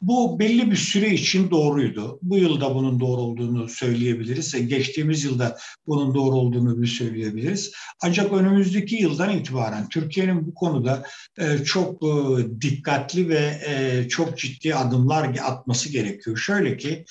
Bu 0.00 0.38
belli 0.38 0.70
bir 0.70 0.76
süre 0.76 1.10
için 1.10 1.50
doğruydu. 1.50 2.18
Bu 2.22 2.38
yılda 2.38 2.74
bunun 2.74 3.00
doğru 3.00 3.20
olduğunu 3.20 3.68
söyleyebiliriz. 3.68 4.68
Geçtiğimiz 4.68 5.24
yılda 5.24 5.56
bunun 5.86 6.14
doğru 6.14 6.36
olduğunu 6.36 6.82
bir 6.82 6.86
söyleyebiliriz. 6.86 7.72
Ancak 8.02 8.32
önümüzdeki 8.32 8.96
yıldan 8.96 9.30
itibaren 9.30 9.88
Türkiye'nin 9.88 10.46
bu 10.46 10.54
konuda 10.54 11.02
e, 11.38 11.64
çok 11.64 12.02
e, 12.02 12.10
dikkatli 12.60 13.28
ve 13.28 13.60
e, 13.66 14.08
çok 14.08 14.38
ciddi 14.38 14.74
adımlar 14.74 15.36
atması 15.42 15.88
gerekiyor. 15.88 16.36
Şöyle 16.36 16.76
ki 16.76 17.04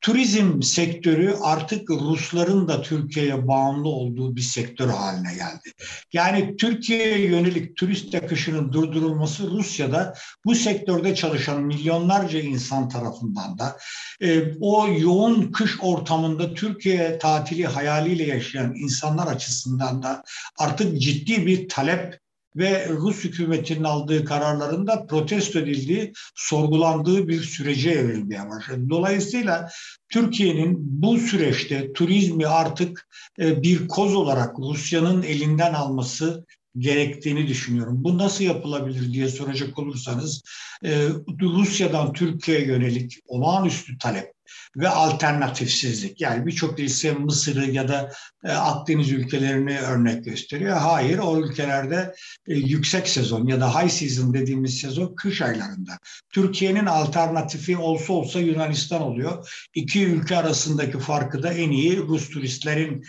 turizm 0.00 0.62
sektörü 0.62 1.34
artık 1.42 1.90
Rusların 1.90 2.68
da 2.68 2.82
Türkiye'ye 2.82 3.48
bağımlı 3.48 3.88
olduğu 3.88 4.36
bir 4.36 4.40
sektör 4.40 4.88
haline 4.88 5.34
geldi. 5.34 5.72
Yani 6.12 6.56
Türkiye'ye 6.56 7.26
yönelik 7.26 7.76
turist 7.76 8.14
akışının 8.14 8.72
durdurulması 8.72 9.50
Rusya'da 9.50 10.14
bu 10.44 10.54
sektörde 10.54 11.14
çalışan 11.14 11.62
milyonlarca 11.62 12.40
insan 12.40 12.88
tarafından 12.88 13.58
da 13.58 13.78
e, 14.20 14.42
o 14.60 14.88
yoğun 14.98 15.52
kış 15.52 15.76
ortamında 15.80 16.54
Türkiye 16.54 17.18
tatili 17.18 17.66
hayaliyle 17.66 18.24
yaşayan 18.24 18.74
insanlar 18.74 19.26
açısından 19.26 20.02
da 20.02 20.22
artık 20.58 21.00
ciddi 21.00 21.46
bir 21.46 21.68
talep 21.68 22.20
ve 22.56 22.88
Rus 22.88 23.24
hükümetinin 23.24 23.84
aldığı 23.84 24.24
kararlarında 24.24 25.06
protesto 25.06 25.58
edildiği, 25.58 26.12
sorgulandığı 26.34 27.28
bir 27.28 27.42
sürece 27.42 27.90
evrilmeye 27.90 28.48
başladı. 28.50 28.80
Dolayısıyla 28.90 29.68
Türkiye'nin 30.08 30.76
bu 30.78 31.18
süreçte 31.18 31.92
turizmi 31.92 32.46
artık 32.46 33.08
e, 33.40 33.62
bir 33.62 33.88
koz 33.88 34.14
olarak 34.14 34.58
Rusya'nın 34.58 35.22
elinden 35.22 35.74
alması 35.74 36.44
gerektiğini 36.78 37.48
düşünüyorum. 37.48 38.04
Bu 38.04 38.18
nasıl 38.18 38.44
yapılabilir 38.44 39.12
diye 39.12 39.28
soracak 39.28 39.78
olursanız 39.78 40.42
e, 40.84 41.08
Rusya'dan 41.40 42.12
Türkiye'ye 42.12 42.66
yönelik 42.66 43.18
olağanüstü 43.26 43.98
talep 43.98 44.37
ve 44.76 44.88
alternatifsizlik. 44.88 46.20
Yani 46.20 46.46
birçok 46.46 46.80
lise 46.80 47.12
Mısır'ı 47.12 47.70
ya 47.70 47.88
da 47.88 48.12
e, 48.44 48.52
Akdeniz 48.52 49.10
ülkelerini 49.10 49.80
örnek 49.80 50.24
gösteriyor. 50.24 50.76
Hayır 50.76 51.18
o 51.18 51.40
ülkelerde 51.40 52.14
e, 52.48 52.54
yüksek 52.54 53.08
sezon 53.08 53.46
ya 53.46 53.60
da 53.60 53.82
high 53.82 53.90
season 53.90 54.34
dediğimiz 54.34 54.80
sezon 54.80 55.14
kış 55.14 55.42
aylarında. 55.42 55.98
Türkiye'nin 56.32 56.86
alternatifi 56.86 57.76
olsa 57.76 58.12
olsa 58.12 58.40
Yunanistan 58.40 59.02
oluyor. 59.02 59.48
İki 59.74 60.06
ülke 60.06 60.36
arasındaki 60.36 60.98
farkı 60.98 61.42
da 61.42 61.52
en 61.52 61.70
iyi 61.70 61.96
Rus 61.96 62.30
turistlerin 62.30 63.04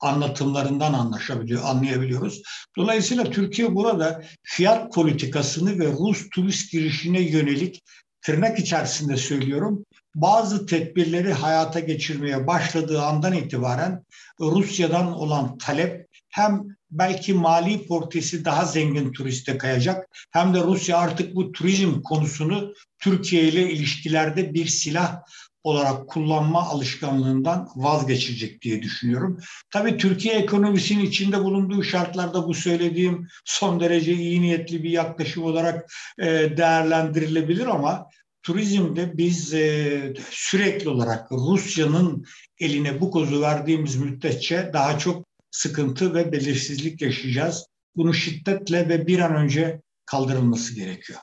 anlatımlarından 0.00 0.92
anlaşabiliyor, 0.92 1.64
anlayabiliyoruz. 1.64 2.42
Dolayısıyla 2.76 3.24
Türkiye 3.24 3.74
burada 3.74 4.24
fiyat 4.42 4.94
politikasını 4.94 5.78
ve 5.78 5.86
Rus 5.86 6.30
turist 6.30 6.72
girişine 6.72 7.20
yönelik 7.20 7.82
tırnak 8.22 8.58
içerisinde 8.58 9.16
söylüyorum 9.16 9.84
bazı 10.14 10.66
tedbirleri 10.66 11.32
hayata 11.32 11.80
geçirmeye 11.80 12.46
başladığı 12.46 13.02
andan 13.02 13.32
itibaren 13.32 14.04
Rusya'dan 14.40 15.12
olan 15.12 15.58
talep 15.58 16.06
hem 16.28 16.64
belki 16.90 17.34
mali 17.34 17.86
portesi 17.86 18.44
daha 18.44 18.64
zengin 18.64 19.12
turiste 19.12 19.58
kayacak 19.58 20.08
hem 20.30 20.54
de 20.54 20.60
Rusya 20.60 20.98
artık 20.98 21.34
bu 21.34 21.52
turizm 21.52 22.02
konusunu 22.02 22.74
Türkiye 22.98 23.42
ile 23.42 23.72
ilişkilerde 23.72 24.54
bir 24.54 24.66
silah 24.66 25.20
olarak 25.64 26.08
kullanma 26.08 26.62
alışkanlığından 26.62 27.68
vazgeçecek 27.76 28.62
diye 28.62 28.82
düşünüyorum. 28.82 29.38
Tabii 29.70 29.96
Türkiye 29.96 30.34
ekonomisinin 30.34 31.04
içinde 31.04 31.44
bulunduğu 31.44 31.82
şartlarda 31.82 32.48
bu 32.48 32.54
söylediğim 32.54 33.28
son 33.44 33.80
derece 33.80 34.12
iyi 34.12 34.42
niyetli 34.42 34.82
bir 34.82 34.90
yaklaşım 34.90 35.42
olarak 35.44 35.92
e, 36.18 36.26
değerlendirilebilir 36.56 37.66
ama 37.66 38.06
turizmde 38.42 39.16
biz 39.18 39.54
e, 39.54 40.14
sürekli 40.30 40.88
olarak 40.88 41.32
Rusya'nın 41.32 42.24
eline 42.58 43.00
bu 43.00 43.10
kozu 43.10 43.40
verdiğimiz 43.40 43.96
müddetçe 43.96 44.70
daha 44.72 44.98
çok 44.98 45.26
sıkıntı 45.50 46.14
ve 46.14 46.32
belirsizlik 46.32 47.02
yaşayacağız. 47.02 47.66
Bunu 47.96 48.14
şiddetle 48.14 48.88
ve 48.88 49.06
bir 49.06 49.18
an 49.18 49.34
önce 49.34 49.80
kaldırılması 50.06 50.74
gerekiyor. 50.74 51.18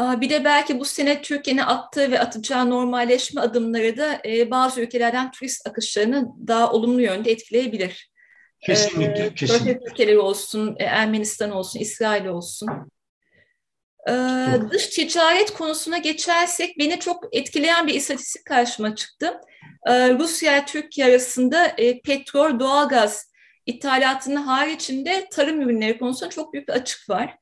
Bir 0.00 0.30
de 0.30 0.44
belki 0.44 0.80
bu 0.80 0.84
sene 0.84 1.22
Türkiye'nin 1.22 1.62
attığı 1.62 2.10
ve 2.10 2.20
atacağı 2.20 2.70
normalleşme 2.70 3.40
adımları 3.40 3.96
da 3.96 4.20
e, 4.26 4.50
bazı 4.50 4.80
ülkelerden 4.80 5.30
turist 5.30 5.66
akışlarını 5.66 6.28
daha 6.46 6.72
olumlu 6.72 7.02
yönde 7.02 7.30
etkileyebilir. 7.30 8.10
Kesinlikle, 8.60 9.24
ee, 9.24 9.34
kesinlikle. 9.34 9.90
ülkeleri 9.90 10.18
olsun, 10.18 10.76
e, 10.78 10.84
Ermenistan 10.84 11.50
olsun, 11.50 11.80
İsrail 11.80 12.26
olsun. 12.26 12.68
Ee, 14.08 14.46
dış 14.70 14.86
ticaret 14.86 15.52
konusuna 15.52 15.98
geçersek 15.98 16.78
beni 16.78 17.00
çok 17.00 17.24
etkileyen 17.32 17.86
bir 17.86 17.94
istatistik 17.94 18.44
karşıma 18.44 18.94
çıktı. 18.94 19.40
Ee, 19.86 20.10
Rusya 20.10 20.64
Türkiye 20.64 21.06
arasında 21.06 21.66
e, 21.66 22.00
petrol, 22.00 22.60
doğalgaz 22.60 23.32
ithalatının 23.66 24.36
haricinde 24.36 25.28
tarım 25.32 25.60
ürünleri 25.60 25.98
konusunda 25.98 26.30
çok 26.30 26.52
büyük 26.52 26.68
bir 26.68 26.72
açık 26.72 27.10
var. 27.10 27.36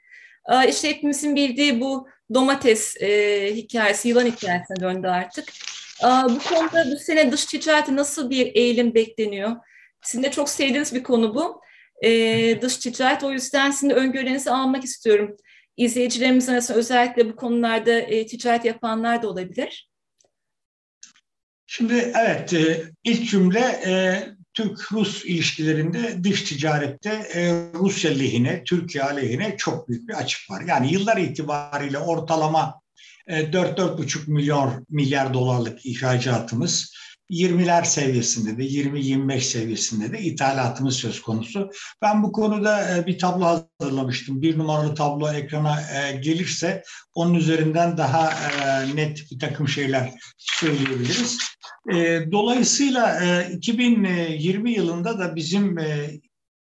Ee, 0.53 0.69
işte 0.69 0.89
hepimizin 0.89 1.37
bildiği 1.37 1.81
bu 1.81 2.09
domates 2.35 3.03
e, 3.03 3.55
hikayesi, 3.55 4.09
yılan 4.09 4.27
hikayesine 4.27 4.81
döndü 4.81 5.09
artık. 5.09 5.45
Bu 6.05 6.39
konuda 6.39 6.87
bu 6.93 6.97
sene 6.99 7.33
dış 7.33 7.45
ticareti 7.45 7.97
nasıl 7.97 8.31
bir 8.31 8.55
eğilim 8.55 8.95
bekleniyor? 8.95 9.57
Sizin 10.03 10.23
de 10.23 10.31
çok 10.31 10.49
sevdiğiniz 10.49 10.95
bir 10.95 11.03
konu 11.03 11.35
bu. 11.35 11.61
Dış 12.63 12.77
ticaret 12.77 13.23
o 13.23 13.33
yüzden 13.33 13.71
sizin 13.71 13.91
öngörülerinizi 13.91 14.51
almak 14.51 14.85
istiyorum. 14.85 15.37
İzleyicilerimiz 15.77 16.49
arasında 16.49 16.79
özellikle 16.79 17.29
bu 17.29 17.37
konularda 17.37 17.93
e, 17.93 18.27
ticaret 18.27 18.65
yapanlar 18.65 19.23
da 19.23 19.29
olabilir. 19.29 19.89
Şimdi 21.67 22.13
evet 22.17 22.53
e, 22.53 22.91
ilk 23.05 23.31
cümle 23.31 23.61
e, 23.61 24.23
Türk-Rus 24.55 25.25
ilişkilerinde 25.25 26.25
dış 26.25 26.43
ticarette 26.43 27.11
e, 27.11 27.51
Rusya 27.75 28.11
lehine, 28.11 28.65
Türkiye 28.65 29.05
aleyhine 29.05 29.57
çok 29.57 29.89
büyük 29.89 30.09
bir 30.09 30.15
açık 30.15 30.51
var. 30.51 30.63
Yani 30.69 30.93
yıllar 30.93 31.17
itibariyle 31.17 31.99
ortalama 31.99 32.81
e, 33.27 33.41
4-4,5 33.41 34.31
milyon 34.31 34.87
milyar 34.91 35.35
dolarlık 35.35 35.87
ihracatımız 35.87 36.95
20'ler 37.31 37.85
seviyesinde 37.85 38.59
de 38.59 38.63
20-25 38.63 39.41
seviyesinde 39.41 40.13
de 40.13 40.21
ithalatımız 40.21 40.97
söz 40.97 41.23
konusu. 41.23 41.71
Ben 42.03 42.23
bu 42.23 42.33
konuda 42.33 42.97
e, 42.97 43.07
bir 43.07 43.19
tablo 43.19 43.63
hazırlamıştım. 43.81 44.43
Bir 44.43 44.59
numaralı 44.59 44.95
tablo 44.95 45.33
ekrana 45.33 45.81
e, 45.81 46.17
gelirse 46.17 46.83
onun 47.15 47.35
üzerinden 47.35 47.97
daha 47.97 48.31
e, 48.31 48.97
net 48.97 49.31
bir 49.31 49.39
takım 49.39 49.69
şeyler 49.69 50.13
söyleyebiliriz. 50.39 51.39
Dolayısıyla 52.33 53.43
2020 53.43 54.73
yılında 54.73 55.19
da 55.19 55.37
bizim 55.37 55.77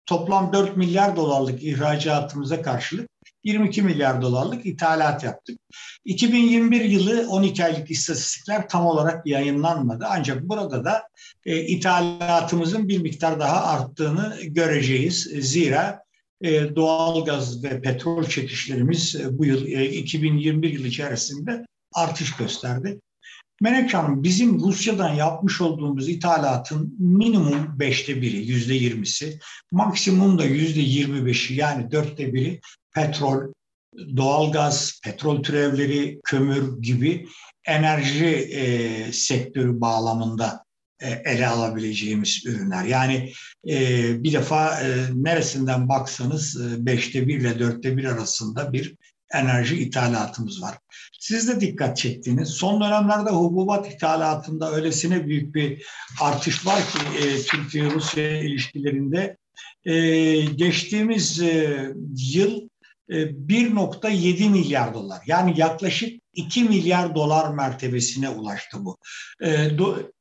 toplam 0.06 0.54
4 0.54 0.78
milyar 0.78 1.16
dolarlık 1.16 1.64
ihracatımıza 1.64 2.62
karşılık 2.62 3.10
22 3.44 3.82
milyar 3.82 4.22
dolarlık 4.22 4.66
ithalat 4.66 5.24
yaptık. 5.24 5.60
2021 6.06 6.82
yılı 6.82 7.28
12 7.30 7.66
aylık 7.66 7.92
istatistikler 7.92 8.70
tam 8.70 8.86
olarak 8.86 9.28
yayınlanmadı. 9.28 10.06
Ancak 10.10 10.44
burada 10.44 10.86
da 10.86 11.04
e, 11.46 11.62
ithalatımızın 11.62 12.88
bir 12.88 13.02
miktar 13.02 13.40
daha 13.40 13.66
arttığını 13.66 14.38
göreceğiz. 14.44 15.24
Zira 15.40 16.00
e, 16.42 16.76
doğalgaz 16.76 17.64
ve 17.64 17.82
petrol 17.82 18.24
çekişlerimiz 18.24 19.16
e, 19.16 19.38
bu 19.38 19.46
yıl 19.46 19.66
e, 19.66 19.90
2021 19.90 20.74
yılı 20.74 20.88
içerisinde 20.88 21.66
artış 21.94 22.36
gösterdi. 22.36 23.00
Melek 23.62 23.94
Hanım 23.94 24.24
bizim 24.24 24.60
Rusya'dan 24.60 25.14
yapmış 25.14 25.62
olduğumuz 25.62 26.10
ithalatın 26.10 26.96
minimum 27.00 27.80
beşte 27.80 28.22
biri, 28.22 28.38
yüzde 28.38 28.74
yirmisi, 28.74 29.40
maksimum 29.72 30.40
da 30.40 30.46
yüzde 30.46 30.82
yirmi 30.82 31.26
beşi 31.26 31.54
yani 31.54 31.92
dörtte 31.92 32.34
biri 32.34 32.60
petrol, 32.98 33.54
doğalgaz, 34.18 35.02
petrol 35.04 35.44
türevleri, 35.44 36.20
kömür 36.24 36.82
gibi 36.82 37.28
enerji 37.66 38.26
e, 38.36 39.12
sektörü 39.12 39.82
bağlamında 39.82 40.64
e, 41.00 41.10
ele 41.10 41.48
alabileceğimiz 41.48 42.46
ürünler. 42.46 42.84
Yani 42.84 43.32
e, 43.70 44.24
bir 44.24 44.34
defa 44.34 44.82
e, 44.82 45.08
neresinden 45.14 45.90
baksanız 45.90 46.62
e, 46.62 46.86
beşte 46.86 47.28
bir 47.28 47.40
ile 47.40 47.60
dörtte 47.60 47.98
bir 47.98 48.06
arasında 48.06 48.74
bir 48.74 48.96
enerji 49.34 49.78
ithalatımız 49.78 50.62
var. 50.62 50.78
Siz 51.20 51.48
de 51.48 51.62
dikkat 51.62 51.98
çektiğiniz 51.98 52.50
son 52.50 52.82
dönemlerde 52.82 53.30
hububat 53.30 53.94
ithalatında 53.94 54.72
öylesine 54.72 55.28
büyük 55.28 55.56
bir 55.56 55.86
artış 56.22 56.66
var 56.66 56.80
ki 56.80 57.28
e, 57.28 57.42
Türkiye-Rusya 57.42 58.42
ilişkilerinde 58.42 59.38
e, 59.86 60.42
geçtiğimiz 60.42 61.42
e, 61.42 61.80
yıl 62.34 62.68
1.7 63.10 64.44
e, 64.44 64.50
milyar 64.50 64.94
dolar 64.94 65.22
yani 65.26 65.54
yaklaşık 65.60 66.22
2 66.34 66.64
milyar 66.64 67.16
dolar 67.16 67.54
mertebesine 67.54 68.30
ulaştı 68.30 68.86
bu. 68.86 68.98
E, 69.44 69.78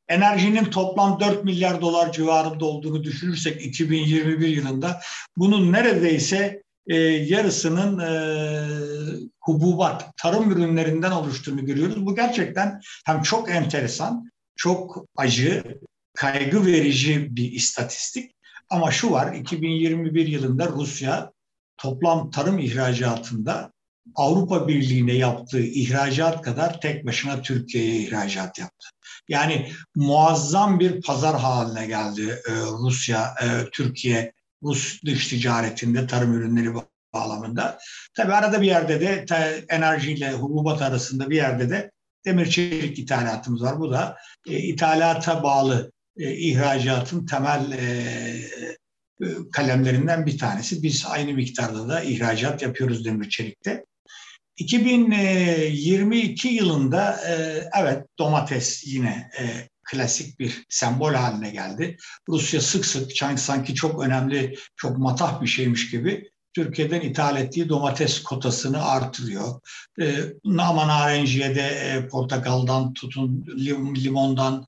enerjinin 0.09 0.65
toplam 0.65 1.21
4 1.21 1.45
milyar 1.45 1.81
dolar 1.81 2.13
civarında 2.13 2.65
olduğunu 2.65 3.05
düşünürsek 3.05 3.67
2021 3.67 4.49
yılında 4.49 5.01
bunun 5.37 5.73
neredeyse 5.73 6.63
e, 6.87 6.97
yarısının 7.01 7.99
hububat, 9.41 10.17
tarım 10.17 10.51
ürünlerinden 10.51 11.11
oluştuğunu 11.11 11.65
görüyoruz. 11.65 12.07
Bu 12.07 12.15
gerçekten 12.15 12.81
hem 13.07 13.23
çok 13.23 13.51
enteresan, 13.51 14.31
çok 14.57 15.05
acı, 15.17 15.81
kaygı 16.15 16.67
verici 16.67 17.37
bir 17.37 17.53
istatistik. 17.53 18.37
Ama 18.71 18.91
şu 18.91 19.11
var, 19.11 19.35
2021 19.35 20.27
yılında 20.27 20.69
Rusya 20.69 21.33
toplam 21.79 22.31
tarım 22.31 22.59
ihracatında 22.59 23.73
Avrupa 24.15 24.69
Birliği'ne 24.69 25.13
yaptığı 25.13 25.63
ihracat 25.63 26.43
kadar 26.43 26.81
tek 26.81 27.07
başına 27.07 27.43
Türkiye'ye 27.43 28.01
ihracat 28.01 28.59
yaptı. 28.59 28.89
Yani 29.29 29.73
muazzam 29.95 30.81
bir 30.81 31.03
pazar 31.03 31.41
haline 31.41 31.87
geldi 31.87 32.41
e, 32.49 32.53
Rusya, 32.53 33.35
e, 33.43 33.71
Türkiye, 33.73 34.33
Rus 34.63 35.03
dış 35.05 35.29
ticaretinde 35.29 36.07
tarım 36.07 36.33
ürünleri 36.33 36.75
bağlamında. 37.15 37.79
Tabi 38.17 38.33
arada 38.33 38.63
bir 38.63 38.67
yerde 38.67 39.01
de 39.01 39.25
enerjiyle 39.69 40.33
hububat 40.33 40.83
arasında 40.83 41.31
bir 41.31 41.37
yerde 41.37 41.71
de 41.71 41.91
demir 42.25 42.51
çelik 42.51 42.99
ithalatımız 42.99 43.63
var. 43.63 43.81
Bu 43.81 43.93
da 43.93 44.17
e, 44.47 44.59
ithalata 44.59 45.43
bağlı 45.43 45.93
ihracatın 46.17 47.27
temel 47.27 47.73
e, 47.73 48.77
kalemlerinden 49.53 50.27
bir 50.27 50.39
tanesi. 50.39 50.83
Biz 50.83 51.05
aynı 51.09 51.33
miktarda 51.33 51.89
da 51.89 52.03
ihracat 52.03 52.63
yapıyoruz 52.63 53.05
demir 53.05 53.29
çelikte. 53.29 53.85
2022 54.57 56.49
yılında 56.49 57.21
e, 57.29 57.65
evet 57.81 58.07
domates 58.19 58.83
yine 58.87 59.31
e, 59.41 59.69
klasik 59.85 60.39
bir 60.39 60.67
sembol 60.69 61.15
haline 61.15 61.51
geldi. 61.51 61.97
Rusya 62.29 62.61
sık 62.61 62.87
sık 62.87 63.13
sanki 63.37 63.75
çok 63.75 64.05
önemli, 64.05 64.55
çok 64.77 64.99
matah 64.99 65.43
bir 65.43 65.47
şeymiş 65.47 65.91
gibi 65.91 66.31
Türkiye'den 66.57 67.01
ithal 67.01 67.37
ettiği 67.37 67.69
domates 67.69 68.23
kotasını 68.23 68.85
artırıyor. 68.85 69.61
E, 70.01 70.15
ama 70.59 70.89
narenciye 70.89 71.55
de 71.55 71.63
e, 71.63 72.09
portakaldan 72.09 72.93
tutun 72.93 73.47
lim, 73.59 73.97
limondan 73.97 74.67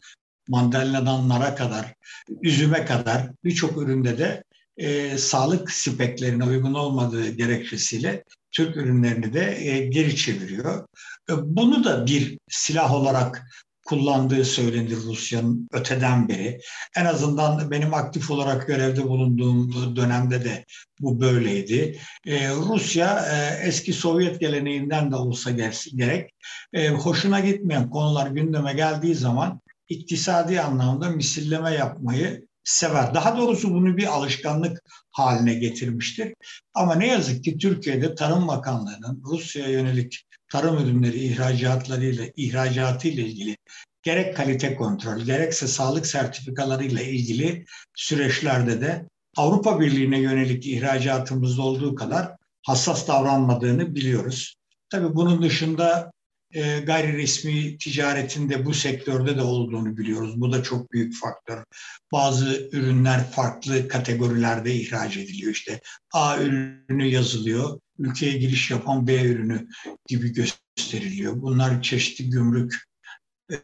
mandalinadan 0.49 1.29
nara 1.29 1.55
kadar, 1.55 1.95
üzüme 2.43 2.85
kadar 2.85 3.31
birçok 3.45 3.83
üründe 3.83 4.19
de 4.19 4.45
e, 4.77 5.19
sağlık 5.19 5.71
speklerine 5.71 6.45
uygun 6.45 6.75
olmadığı 6.75 7.29
gerekçesiyle 7.29 8.25
Türk 8.51 8.77
ürünlerini 8.77 9.33
de 9.33 9.69
e, 9.69 9.87
geri 9.87 10.17
çeviriyor. 10.17 10.89
E, 11.31 11.33
bunu 11.37 11.85
da 11.85 12.07
bir 12.07 12.39
silah 12.49 12.95
olarak 12.95 13.47
kullandığı 13.89 14.45
söylenir 14.45 14.97
Rusya'nın 14.97 15.69
öteden 15.73 16.29
beri. 16.29 16.61
En 16.97 17.05
azından 17.05 17.71
benim 17.71 17.95
aktif 17.95 18.31
olarak 18.31 18.67
görevde 18.67 19.09
bulunduğum 19.09 19.97
dönemde 19.97 20.45
de 20.45 20.65
bu 21.01 21.21
böyleydi. 21.21 21.99
Ee, 22.27 22.49
Rusya 22.51 23.27
e, 23.33 23.67
eski 23.69 23.93
Sovyet 23.93 24.41
geleneğinden 24.41 25.11
de 25.11 25.17
olsa 25.17 25.51
gerek 25.97 26.31
e, 26.73 26.89
hoşuna 26.89 27.41
gitmeyen 27.41 27.91
konular 27.91 28.27
gündeme 28.27 28.73
geldiği 28.73 29.15
zaman 29.15 29.61
iktisadi 29.89 30.61
anlamda 30.61 31.11
misilleme 31.11 31.71
yapmayı 31.71 32.49
sever. 32.65 33.15
Daha 33.15 33.37
doğrusu 33.37 33.71
bunu 33.71 33.97
bir 33.97 34.07
alışkanlık 34.07 34.83
haline 35.11 35.55
getirmiştir. 35.55 36.35
Ama 36.75 36.95
ne 36.95 37.07
yazık 37.07 37.45
ki 37.45 37.59
Türkiye'de 37.59 38.15
Tarım 38.15 38.49
Bakanlığı'nın 38.49 39.23
Rusya'ya 39.25 39.73
yönelik 39.73 40.25
tarım 40.53 40.79
ürünleri 40.79 41.19
ihracatlarıyla 41.19 42.25
ihracatı 42.37 43.09
ile 43.09 43.23
ilgili 43.23 43.57
gerek 44.03 44.37
kalite 44.37 44.75
kontrol 44.75 45.19
gerekse 45.21 45.69
sağlık 45.69 46.07
sertifikalarıyla 46.07 47.03
ilgili 47.03 47.65
süreçlerde 47.95 48.81
de 48.81 49.09
Avrupa 49.37 49.81
Birliği'ne 49.81 50.19
yönelik 50.21 50.67
ihracatımızda 50.67 51.63
olduğu 51.63 51.95
kadar 51.95 52.37
hassas 52.67 53.09
davranmadığını 53.09 53.95
biliyoruz. 53.95 54.55
Tabii 54.91 55.15
bunun 55.15 55.43
dışında 55.43 56.11
e, 56.55 56.81
gayri 56.81 57.13
resmi 57.13 57.79
ticaretinde 57.79 58.65
bu 58.65 58.75
sektörde 58.75 59.37
de 59.37 59.43
olduğunu 59.43 59.97
biliyoruz. 59.97 60.41
Bu 60.41 60.53
da 60.53 60.63
çok 60.63 60.93
büyük 60.93 61.17
faktör. 61.17 61.65
Bazı 62.13 62.69
ürünler 62.73 63.31
farklı 63.31 63.89
kategorilerde 63.89 64.75
ihraç 64.75 65.17
ediliyor. 65.17 65.53
İşte 65.53 65.81
A 66.13 66.39
ürünü 66.39 67.07
yazılıyor, 67.07 67.81
ülkeye 67.99 68.39
giriş 68.39 68.71
yapan 68.71 69.07
B 69.07 69.23
ürünü 69.23 69.69
gibi 70.09 70.33
gösteriliyor. 70.33 71.43
Bunlar 71.43 71.83
çeşitli 71.83 72.31
gümrük 72.31 72.75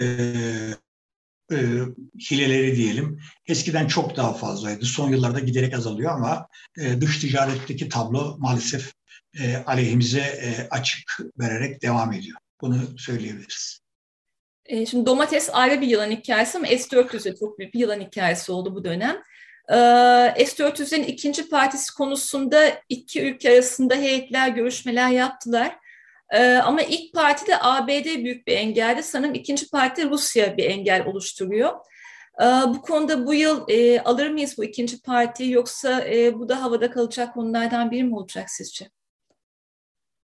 e, 0.00 0.04
e, 1.52 1.56
hileleri 2.30 2.76
diyelim. 2.76 3.20
Eskiden 3.46 3.86
çok 3.86 4.16
daha 4.16 4.34
fazlaydı. 4.34 4.84
Son 4.84 5.10
yıllarda 5.10 5.40
giderek 5.40 5.74
azalıyor 5.74 6.12
ama 6.12 6.48
e, 6.78 7.00
dış 7.00 7.18
ticaretteki 7.18 7.88
tablo 7.88 8.36
maalesef 8.38 8.92
e, 9.40 9.56
aleyhimize 9.56 10.20
e, 10.20 10.68
açık 10.70 11.18
vererek 11.38 11.82
devam 11.82 12.12
ediyor. 12.12 12.38
Bunu 12.64 12.98
söyleyebiliriz. 12.98 13.80
E, 14.66 14.86
şimdi 14.86 15.06
domates 15.06 15.50
ayrı 15.52 15.80
bir 15.80 15.86
yılan 15.86 16.10
hikayesi 16.10 16.58
ama 16.58 16.66
S-400 16.66 17.24
de 17.24 17.36
çok 17.36 17.58
büyük 17.58 17.74
bir 17.74 17.78
yılan 17.78 18.00
hikayesi 18.00 18.52
oldu 18.52 18.74
bu 18.74 18.84
dönem. 18.84 19.22
E, 19.68 19.76
S-400'lerin 20.46 21.04
ikinci 21.04 21.48
partisi 21.48 21.94
konusunda 21.94 22.80
iki 22.88 23.22
ülke 23.22 23.52
arasında 23.52 23.94
heyetler 23.94 24.48
görüşmeler 24.48 25.08
yaptılar. 25.08 25.76
E, 26.30 26.54
ama 26.54 26.82
ilk 26.82 27.14
partide 27.14 27.58
ABD 27.60 28.04
büyük 28.04 28.46
bir 28.46 28.56
engeldi. 28.56 29.02
Sanırım 29.02 29.34
ikinci 29.34 29.70
parti 29.70 30.10
Rusya 30.10 30.56
bir 30.56 30.64
engel 30.64 31.06
oluşturuyor. 31.06 31.72
Bu 32.66 32.82
konuda 32.82 33.26
bu 33.26 33.34
yıl 33.34 33.68
e, 33.68 34.00
alır 34.00 34.30
mıyız 34.30 34.58
bu 34.58 34.64
ikinci 34.64 35.02
partiyi 35.02 35.52
yoksa 35.52 36.04
e, 36.04 36.34
bu 36.38 36.48
da 36.48 36.62
havada 36.62 36.90
kalacak 36.90 37.34
konulardan 37.34 37.90
biri 37.90 38.04
mi 38.04 38.16
olacak 38.16 38.50
sizce? 38.50 38.90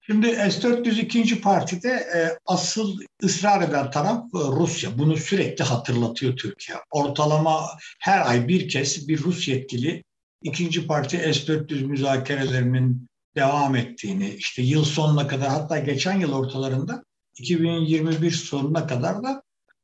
Şimdi 0.06 0.26
S-402. 0.26 1.40
partide 1.40 1.88
e, 1.88 2.38
asıl 2.46 2.98
ısrar 3.24 3.68
eden 3.68 3.90
taraf 3.90 4.24
e, 4.24 4.38
Rusya. 4.38 4.98
Bunu 4.98 5.16
sürekli 5.16 5.64
hatırlatıyor 5.64 6.36
Türkiye. 6.36 6.78
Ortalama 6.90 7.66
her 8.00 8.26
ay 8.26 8.48
bir 8.48 8.68
kez 8.68 9.08
bir 9.08 9.22
Rus 9.22 9.48
yetkili 9.48 10.04
ikinci 10.42 10.86
parti 10.86 11.16
S-400 11.16 11.84
müzakerelerinin 11.84 13.06
devam 13.36 13.76
ettiğini, 13.76 14.34
işte 14.34 14.62
yıl 14.62 14.84
sonuna 14.84 15.26
kadar 15.26 15.48
hatta 15.48 15.78
geçen 15.78 16.20
yıl 16.20 16.32
ortalarında 16.32 17.04
2021 17.38 18.30
sonuna 18.30 18.86
kadar 18.86 19.22
da 19.22 19.42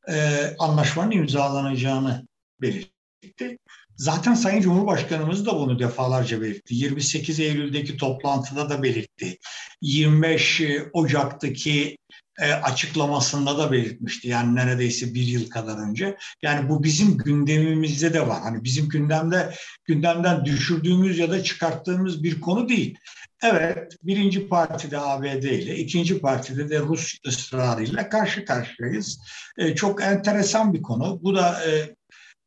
e, 0.09 0.47
anlaşmanın 0.59 1.11
imzalanacağını 1.11 2.27
belirtti. 2.61 3.59
Zaten 4.03 4.35
Sayın 4.35 4.61
Cumhurbaşkanımız 4.61 5.47
da 5.47 5.57
bunu 5.57 5.79
defalarca 5.79 6.41
belirtti. 6.41 6.75
28 6.75 7.41
Eylül'deki 7.41 7.97
toplantıda 7.97 8.71
da 8.71 8.83
belirtti. 8.83 9.39
25 9.81 10.63
Ocak'taki 10.93 11.99
e, 12.41 12.53
açıklamasında 12.53 13.59
da 13.59 13.73
belirtmişti. 13.73 14.29
Yani 14.29 14.55
neredeyse 14.55 15.15
bir 15.15 15.23
yıl 15.23 15.51
kadar 15.51 15.89
önce. 15.89 16.17
Yani 16.43 16.69
bu 16.69 16.85
bizim 16.85 17.17
gündemimizde 17.17 18.15
de 18.15 18.29
var. 18.29 18.41
Hani 18.43 18.65
bizim 18.65 18.89
gündemde 18.89 19.55
gündemden 19.85 20.45
düşürdüğümüz 20.45 21.19
ya 21.19 21.31
da 21.31 21.43
çıkarttığımız 21.43 22.23
bir 22.23 22.41
konu 22.41 22.69
değil. 22.69 22.99
Evet, 23.43 23.93
birinci 24.03 24.49
partide 24.49 24.99
ABD 24.99 25.43
ile, 25.43 25.77
ikinci 25.77 26.21
partide 26.21 26.71
de 26.71 26.81
Rus 26.81 27.15
ısrarıyla 27.27 28.09
karşı 28.09 28.45
karşıyayız. 28.45 29.19
E, 29.59 29.75
çok 29.75 30.03
enteresan 30.03 30.75
bir 30.75 30.83
konu. 30.83 31.19
Bu 31.23 31.37
da 31.37 31.65
e, 31.67 31.95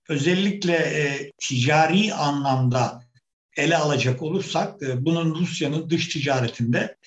özellikle 0.09 0.73
e, 0.73 1.31
ticari 1.37 2.13
anlamda 2.13 3.03
ele 3.57 3.77
alacak 3.77 4.21
olursak 4.21 4.83
e, 4.83 5.05
bunun 5.05 5.35
Rusya'nın 5.35 5.89
dış 5.89 6.07
ticaretinde 6.07 6.97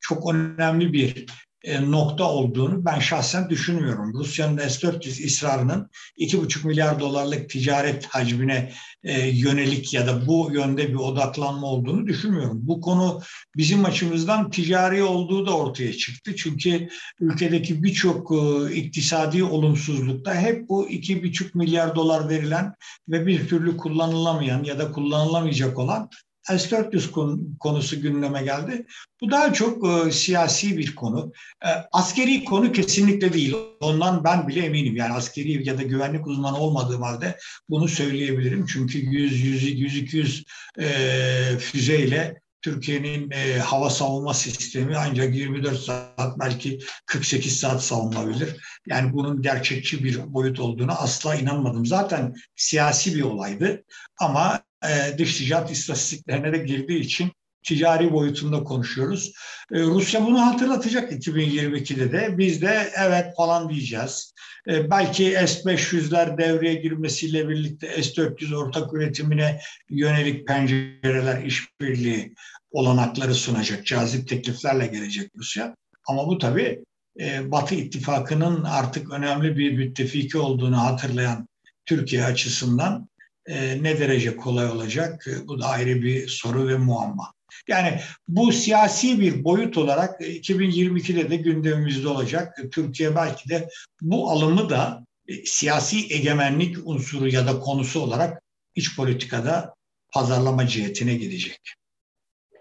çok 0.00 0.34
önemli 0.34 0.92
bir 0.92 1.26
nokta 1.64 2.24
olduğunu 2.24 2.84
ben 2.84 2.98
şahsen 2.98 3.50
düşünmüyorum. 3.50 4.14
Rusya'nın 4.14 4.58
S-400 4.68 5.26
ısrarının 5.26 5.90
2,5 6.18 6.66
milyar 6.66 7.00
dolarlık 7.00 7.50
ticaret 7.50 8.06
hacmine 8.06 8.72
e, 9.04 9.28
yönelik 9.28 9.94
ya 9.94 10.06
da 10.06 10.26
bu 10.26 10.50
yönde 10.52 10.88
bir 10.88 10.94
odaklanma 10.94 11.66
olduğunu 11.66 12.06
düşünmüyorum. 12.06 12.58
Bu 12.62 12.80
konu 12.80 13.20
bizim 13.56 13.84
açımızdan 13.84 14.50
ticari 14.50 15.02
olduğu 15.02 15.46
da 15.46 15.56
ortaya 15.56 15.92
çıktı. 15.92 16.36
Çünkü 16.36 16.88
ülkedeki 17.20 17.82
birçok 17.82 18.32
e, 18.32 18.74
iktisadi 18.74 19.44
olumsuzlukta 19.44 20.34
hep 20.34 20.68
bu 20.68 20.88
2,5 20.88 21.58
milyar 21.58 21.96
dolar 21.96 22.28
verilen 22.28 22.74
ve 23.08 23.26
bir 23.26 23.48
türlü 23.48 23.76
kullanılamayan 23.76 24.64
ya 24.64 24.78
da 24.78 24.92
kullanılamayacak 24.92 25.78
olan 25.78 26.10
S-400 26.42 27.10
konusu 27.58 28.00
gündeme 28.00 28.42
geldi. 28.42 28.86
Bu 29.20 29.30
daha 29.30 29.52
çok 29.52 29.88
e, 29.88 30.12
siyasi 30.12 30.78
bir 30.78 30.94
konu. 30.94 31.32
E, 31.64 31.68
askeri 31.92 32.44
konu 32.44 32.72
kesinlikle 32.72 33.32
değil. 33.32 33.56
Ondan 33.80 34.24
ben 34.24 34.48
bile 34.48 34.64
eminim. 34.64 34.96
Yani 34.96 35.12
askeri 35.12 35.68
ya 35.68 35.78
da 35.78 35.82
güvenlik 35.82 36.26
uzmanı 36.26 36.58
olmadığım 36.58 37.02
halde 37.02 37.38
bunu 37.68 37.88
söyleyebilirim. 37.88 38.66
Çünkü 38.66 38.98
100-100-200 38.98 40.44
e, 40.78 41.58
füzeyle 41.58 42.42
Türkiye'nin 42.62 43.30
e, 43.30 43.58
hava 43.58 43.90
savunma 43.90 44.34
sistemi 44.34 44.96
ancak 44.96 45.34
24 45.34 45.78
saat 45.78 46.38
belki 46.38 46.78
48 47.06 47.60
saat 47.60 47.82
savunulabilir. 47.82 48.56
Yani 48.86 49.12
bunun 49.12 49.42
gerçekçi 49.42 50.04
bir 50.04 50.32
boyut 50.32 50.60
olduğunu 50.60 50.92
asla 50.92 51.34
inanmadım. 51.34 51.86
Zaten 51.86 52.34
siyasi 52.56 53.14
bir 53.14 53.22
olaydı 53.22 53.84
ama 54.20 54.62
e, 54.88 55.18
dış 55.18 55.36
ticaret 55.36 55.70
istatistiklerine 55.70 56.52
de 56.52 56.58
girdiği 56.58 57.00
için 57.00 57.32
ticari 57.62 58.12
boyutunda 58.12 58.64
konuşuyoruz. 58.64 59.32
E, 59.72 59.82
Rusya 59.82 60.26
bunu 60.26 60.40
hatırlatacak 60.46 61.12
2022'de 61.12 62.12
de. 62.12 62.38
Biz 62.38 62.62
de 62.62 62.90
evet 62.98 63.36
falan 63.36 63.68
diyeceğiz. 63.68 64.34
E, 64.68 64.90
belki 64.90 65.24
S-500'ler 65.24 66.38
devreye 66.38 66.74
girmesiyle 66.74 67.48
birlikte 67.48 68.02
S-400 68.02 68.56
ortak 68.56 68.94
üretimine 68.94 69.60
yönelik 69.90 70.46
pencereler, 70.46 71.42
işbirliği 71.42 72.34
olanakları 72.70 73.34
sunacak. 73.34 73.86
Cazip 73.86 74.28
tekliflerle 74.28 74.86
gelecek 74.86 75.30
Rusya. 75.36 75.76
Ama 76.08 76.26
bu 76.26 76.38
tabii 76.38 76.84
e, 77.20 77.50
Batı 77.50 77.74
ittifakının 77.74 78.64
artık 78.64 79.12
önemli 79.12 79.56
bir 79.56 79.72
müttefiki 79.72 80.38
olduğunu 80.38 80.78
hatırlayan 80.82 81.48
Türkiye 81.86 82.24
açısından 82.24 83.08
e, 83.46 83.82
ne 83.82 83.98
derece 83.98 84.36
kolay 84.36 84.66
olacak? 84.66 85.26
E, 85.28 85.48
bu 85.48 85.60
da 85.60 85.66
ayrı 85.66 86.02
bir 86.02 86.28
soru 86.28 86.68
ve 86.68 86.76
muamma. 86.76 87.32
Yani 87.68 88.00
bu 88.28 88.52
siyasi 88.52 89.20
bir 89.20 89.44
boyut 89.44 89.78
olarak 89.78 90.20
2022'de 90.20 91.30
de 91.30 91.36
gündemimizde 91.36 92.08
olacak. 92.08 92.58
Türkiye 92.72 93.16
belki 93.16 93.48
de 93.48 93.68
bu 94.00 94.30
alımı 94.30 94.70
da 94.70 95.06
e, 95.28 95.46
siyasi 95.46 96.14
egemenlik 96.14 96.76
unsuru 96.84 97.28
ya 97.28 97.46
da 97.46 97.58
konusu 97.58 98.00
olarak 98.00 98.42
iç 98.74 98.96
politikada 98.96 99.74
pazarlama 100.12 100.66
cihetine 100.66 101.14
gidecek. 101.14 101.60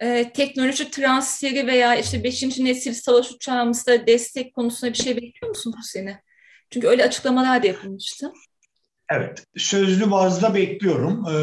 Ee, 0.02 0.32
teknoloji 0.34 0.92
transferi 0.92 1.68
veya 1.68 1.96
işte 1.96 2.24
5. 2.24 2.44
nesil 2.44 2.94
savaş 2.94 3.32
uçağımızda 3.32 4.08
destek 4.08 4.54
konusunda 4.54 4.94
bir 4.94 4.98
şey 4.98 5.16
bekliyor 5.16 5.50
musun 5.50 5.74
Hüseyin'e? 5.80 6.22
Çünkü 6.70 6.88
öyle 6.88 7.04
açıklamalar 7.04 7.64
da 7.64 7.68
yapılmıştı. 7.68 8.32
Evet, 9.14 9.46
sözlü 9.58 10.12
bazda 10.12 10.54
bekliyorum. 10.56 11.26
Ee, 11.28 11.36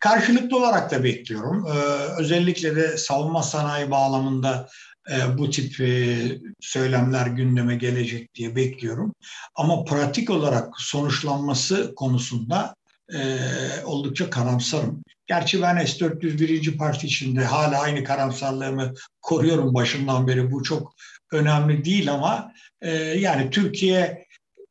karşılıklı 0.00 0.56
olarak 0.56 0.90
da 0.90 1.04
bekliyorum. 1.04 1.66
Ee, 1.66 1.70
özellikle 2.20 2.76
de 2.76 2.96
savunma 2.96 3.42
sanayi 3.42 3.90
bağlamında 3.90 4.68
e, 5.10 5.38
bu 5.38 5.50
tip 5.50 5.80
e, 5.80 6.16
söylemler 6.60 7.26
gündeme 7.26 7.76
gelecek 7.76 8.34
diye 8.34 8.56
bekliyorum. 8.56 9.14
Ama 9.54 9.84
pratik 9.84 10.30
olarak 10.30 10.74
sonuçlanması 10.78 11.94
konusunda 11.94 12.74
e, 13.14 13.38
oldukça 13.84 14.30
karamsarım. 14.30 15.02
Gerçi 15.26 15.62
ben 15.62 15.84
S-401. 15.84 16.76
Parti 16.76 17.06
içinde 17.06 17.44
hala 17.44 17.80
aynı 17.80 18.04
karamsarlığımı 18.04 18.94
koruyorum 19.22 19.74
başından 19.74 20.28
beri. 20.28 20.50
Bu 20.50 20.62
çok 20.62 20.94
önemli 21.32 21.84
değil 21.84 22.12
ama 22.12 22.52
e, 22.82 22.90
yani 22.96 23.50
Türkiye 23.50 24.23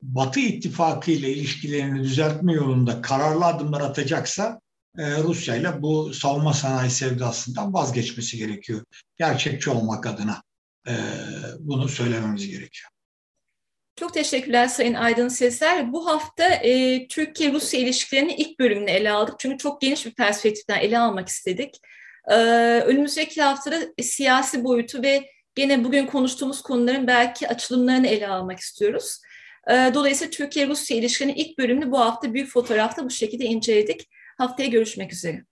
Batı 0.04 0.40
ittifakı 0.40 1.12
ile 1.12 1.30
ilişkilerini 1.30 2.04
düzeltme 2.04 2.54
yolunda 2.54 3.02
kararlı 3.02 3.46
adımlar 3.46 3.82
atacaksa 3.82 4.62
e, 4.98 5.18
Rusya 5.18 5.56
ile 5.56 5.82
bu 5.82 6.14
savunma 6.14 6.54
sanayi 6.54 6.90
sevdasından 6.90 7.74
vazgeçmesi 7.74 8.38
gerekiyor. 8.38 8.86
Gerçekçi 9.18 9.70
olmak 9.70 10.08
adına 10.08 10.44
e, 10.88 10.94
bunu 11.60 11.90
söylememiz 11.90 12.48
gerekiyor. 12.48 12.90
Çok 13.96 14.14
teşekkürler 14.14 14.68
Sayın 14.68 14.94
Aydın 14.94 15.28
Sezer. 15.28 15.94
Bu 15.94 16.08
hafta 16.08 16.50
e, 16.50 17.08
Türkiye-Rusya 17.08 17.80
ilişkilerinin 17.80 18.38
ilk 18.38 18.60
bölümünü 18.60 18.92
ele 18.92 19.12
aldık. 19.12 19.36
Çünkü 19.40 19.58
çok 19.58 19.82
geniş 19.82 20.06
bir 20.06 20.14
perspektiften 20.14 20.80
ele 20.80 21.00
almak 21.00 21.28
istedik. 21.28 21.76
E, 22.28 22.36
önümüzdeki 22.86 23.42
haftada 23.42 23.80
siyasi 24.02 24.64
boyutu 24.64 25.04
ve 25.04 25.30
gene 25.56 25.84
bugün 25.84 26.06
konuştuğumuz 26.06 26.62
konuların 26.62 27.08
belki 27.08 27.48
açılımlarını 27.48 28.08
ele 28.08 28.28
almak 28.28 28.60
istiyoruz. 28.60 29.20
E, 29.70 29.94
dolayısıyla 29.94 30.32
Türkiye-Rusya 30.32 30.98
ilişkilerinin 30.98 31.36
ilk 31.36 31.58
bölümünü 31.58 31.92
bu 31.92 32.00
hafta 32.00 32.34
büyük 32.34 32.50
fotoğrafta 32.50 33.06
bu 33.06 33.10
şekilde 33.10 33.46
inceledik. 33.46 34.10
Haftaya 34.38 34.70
görüşmek 34.70 35.14
üzere. 35.14 35.46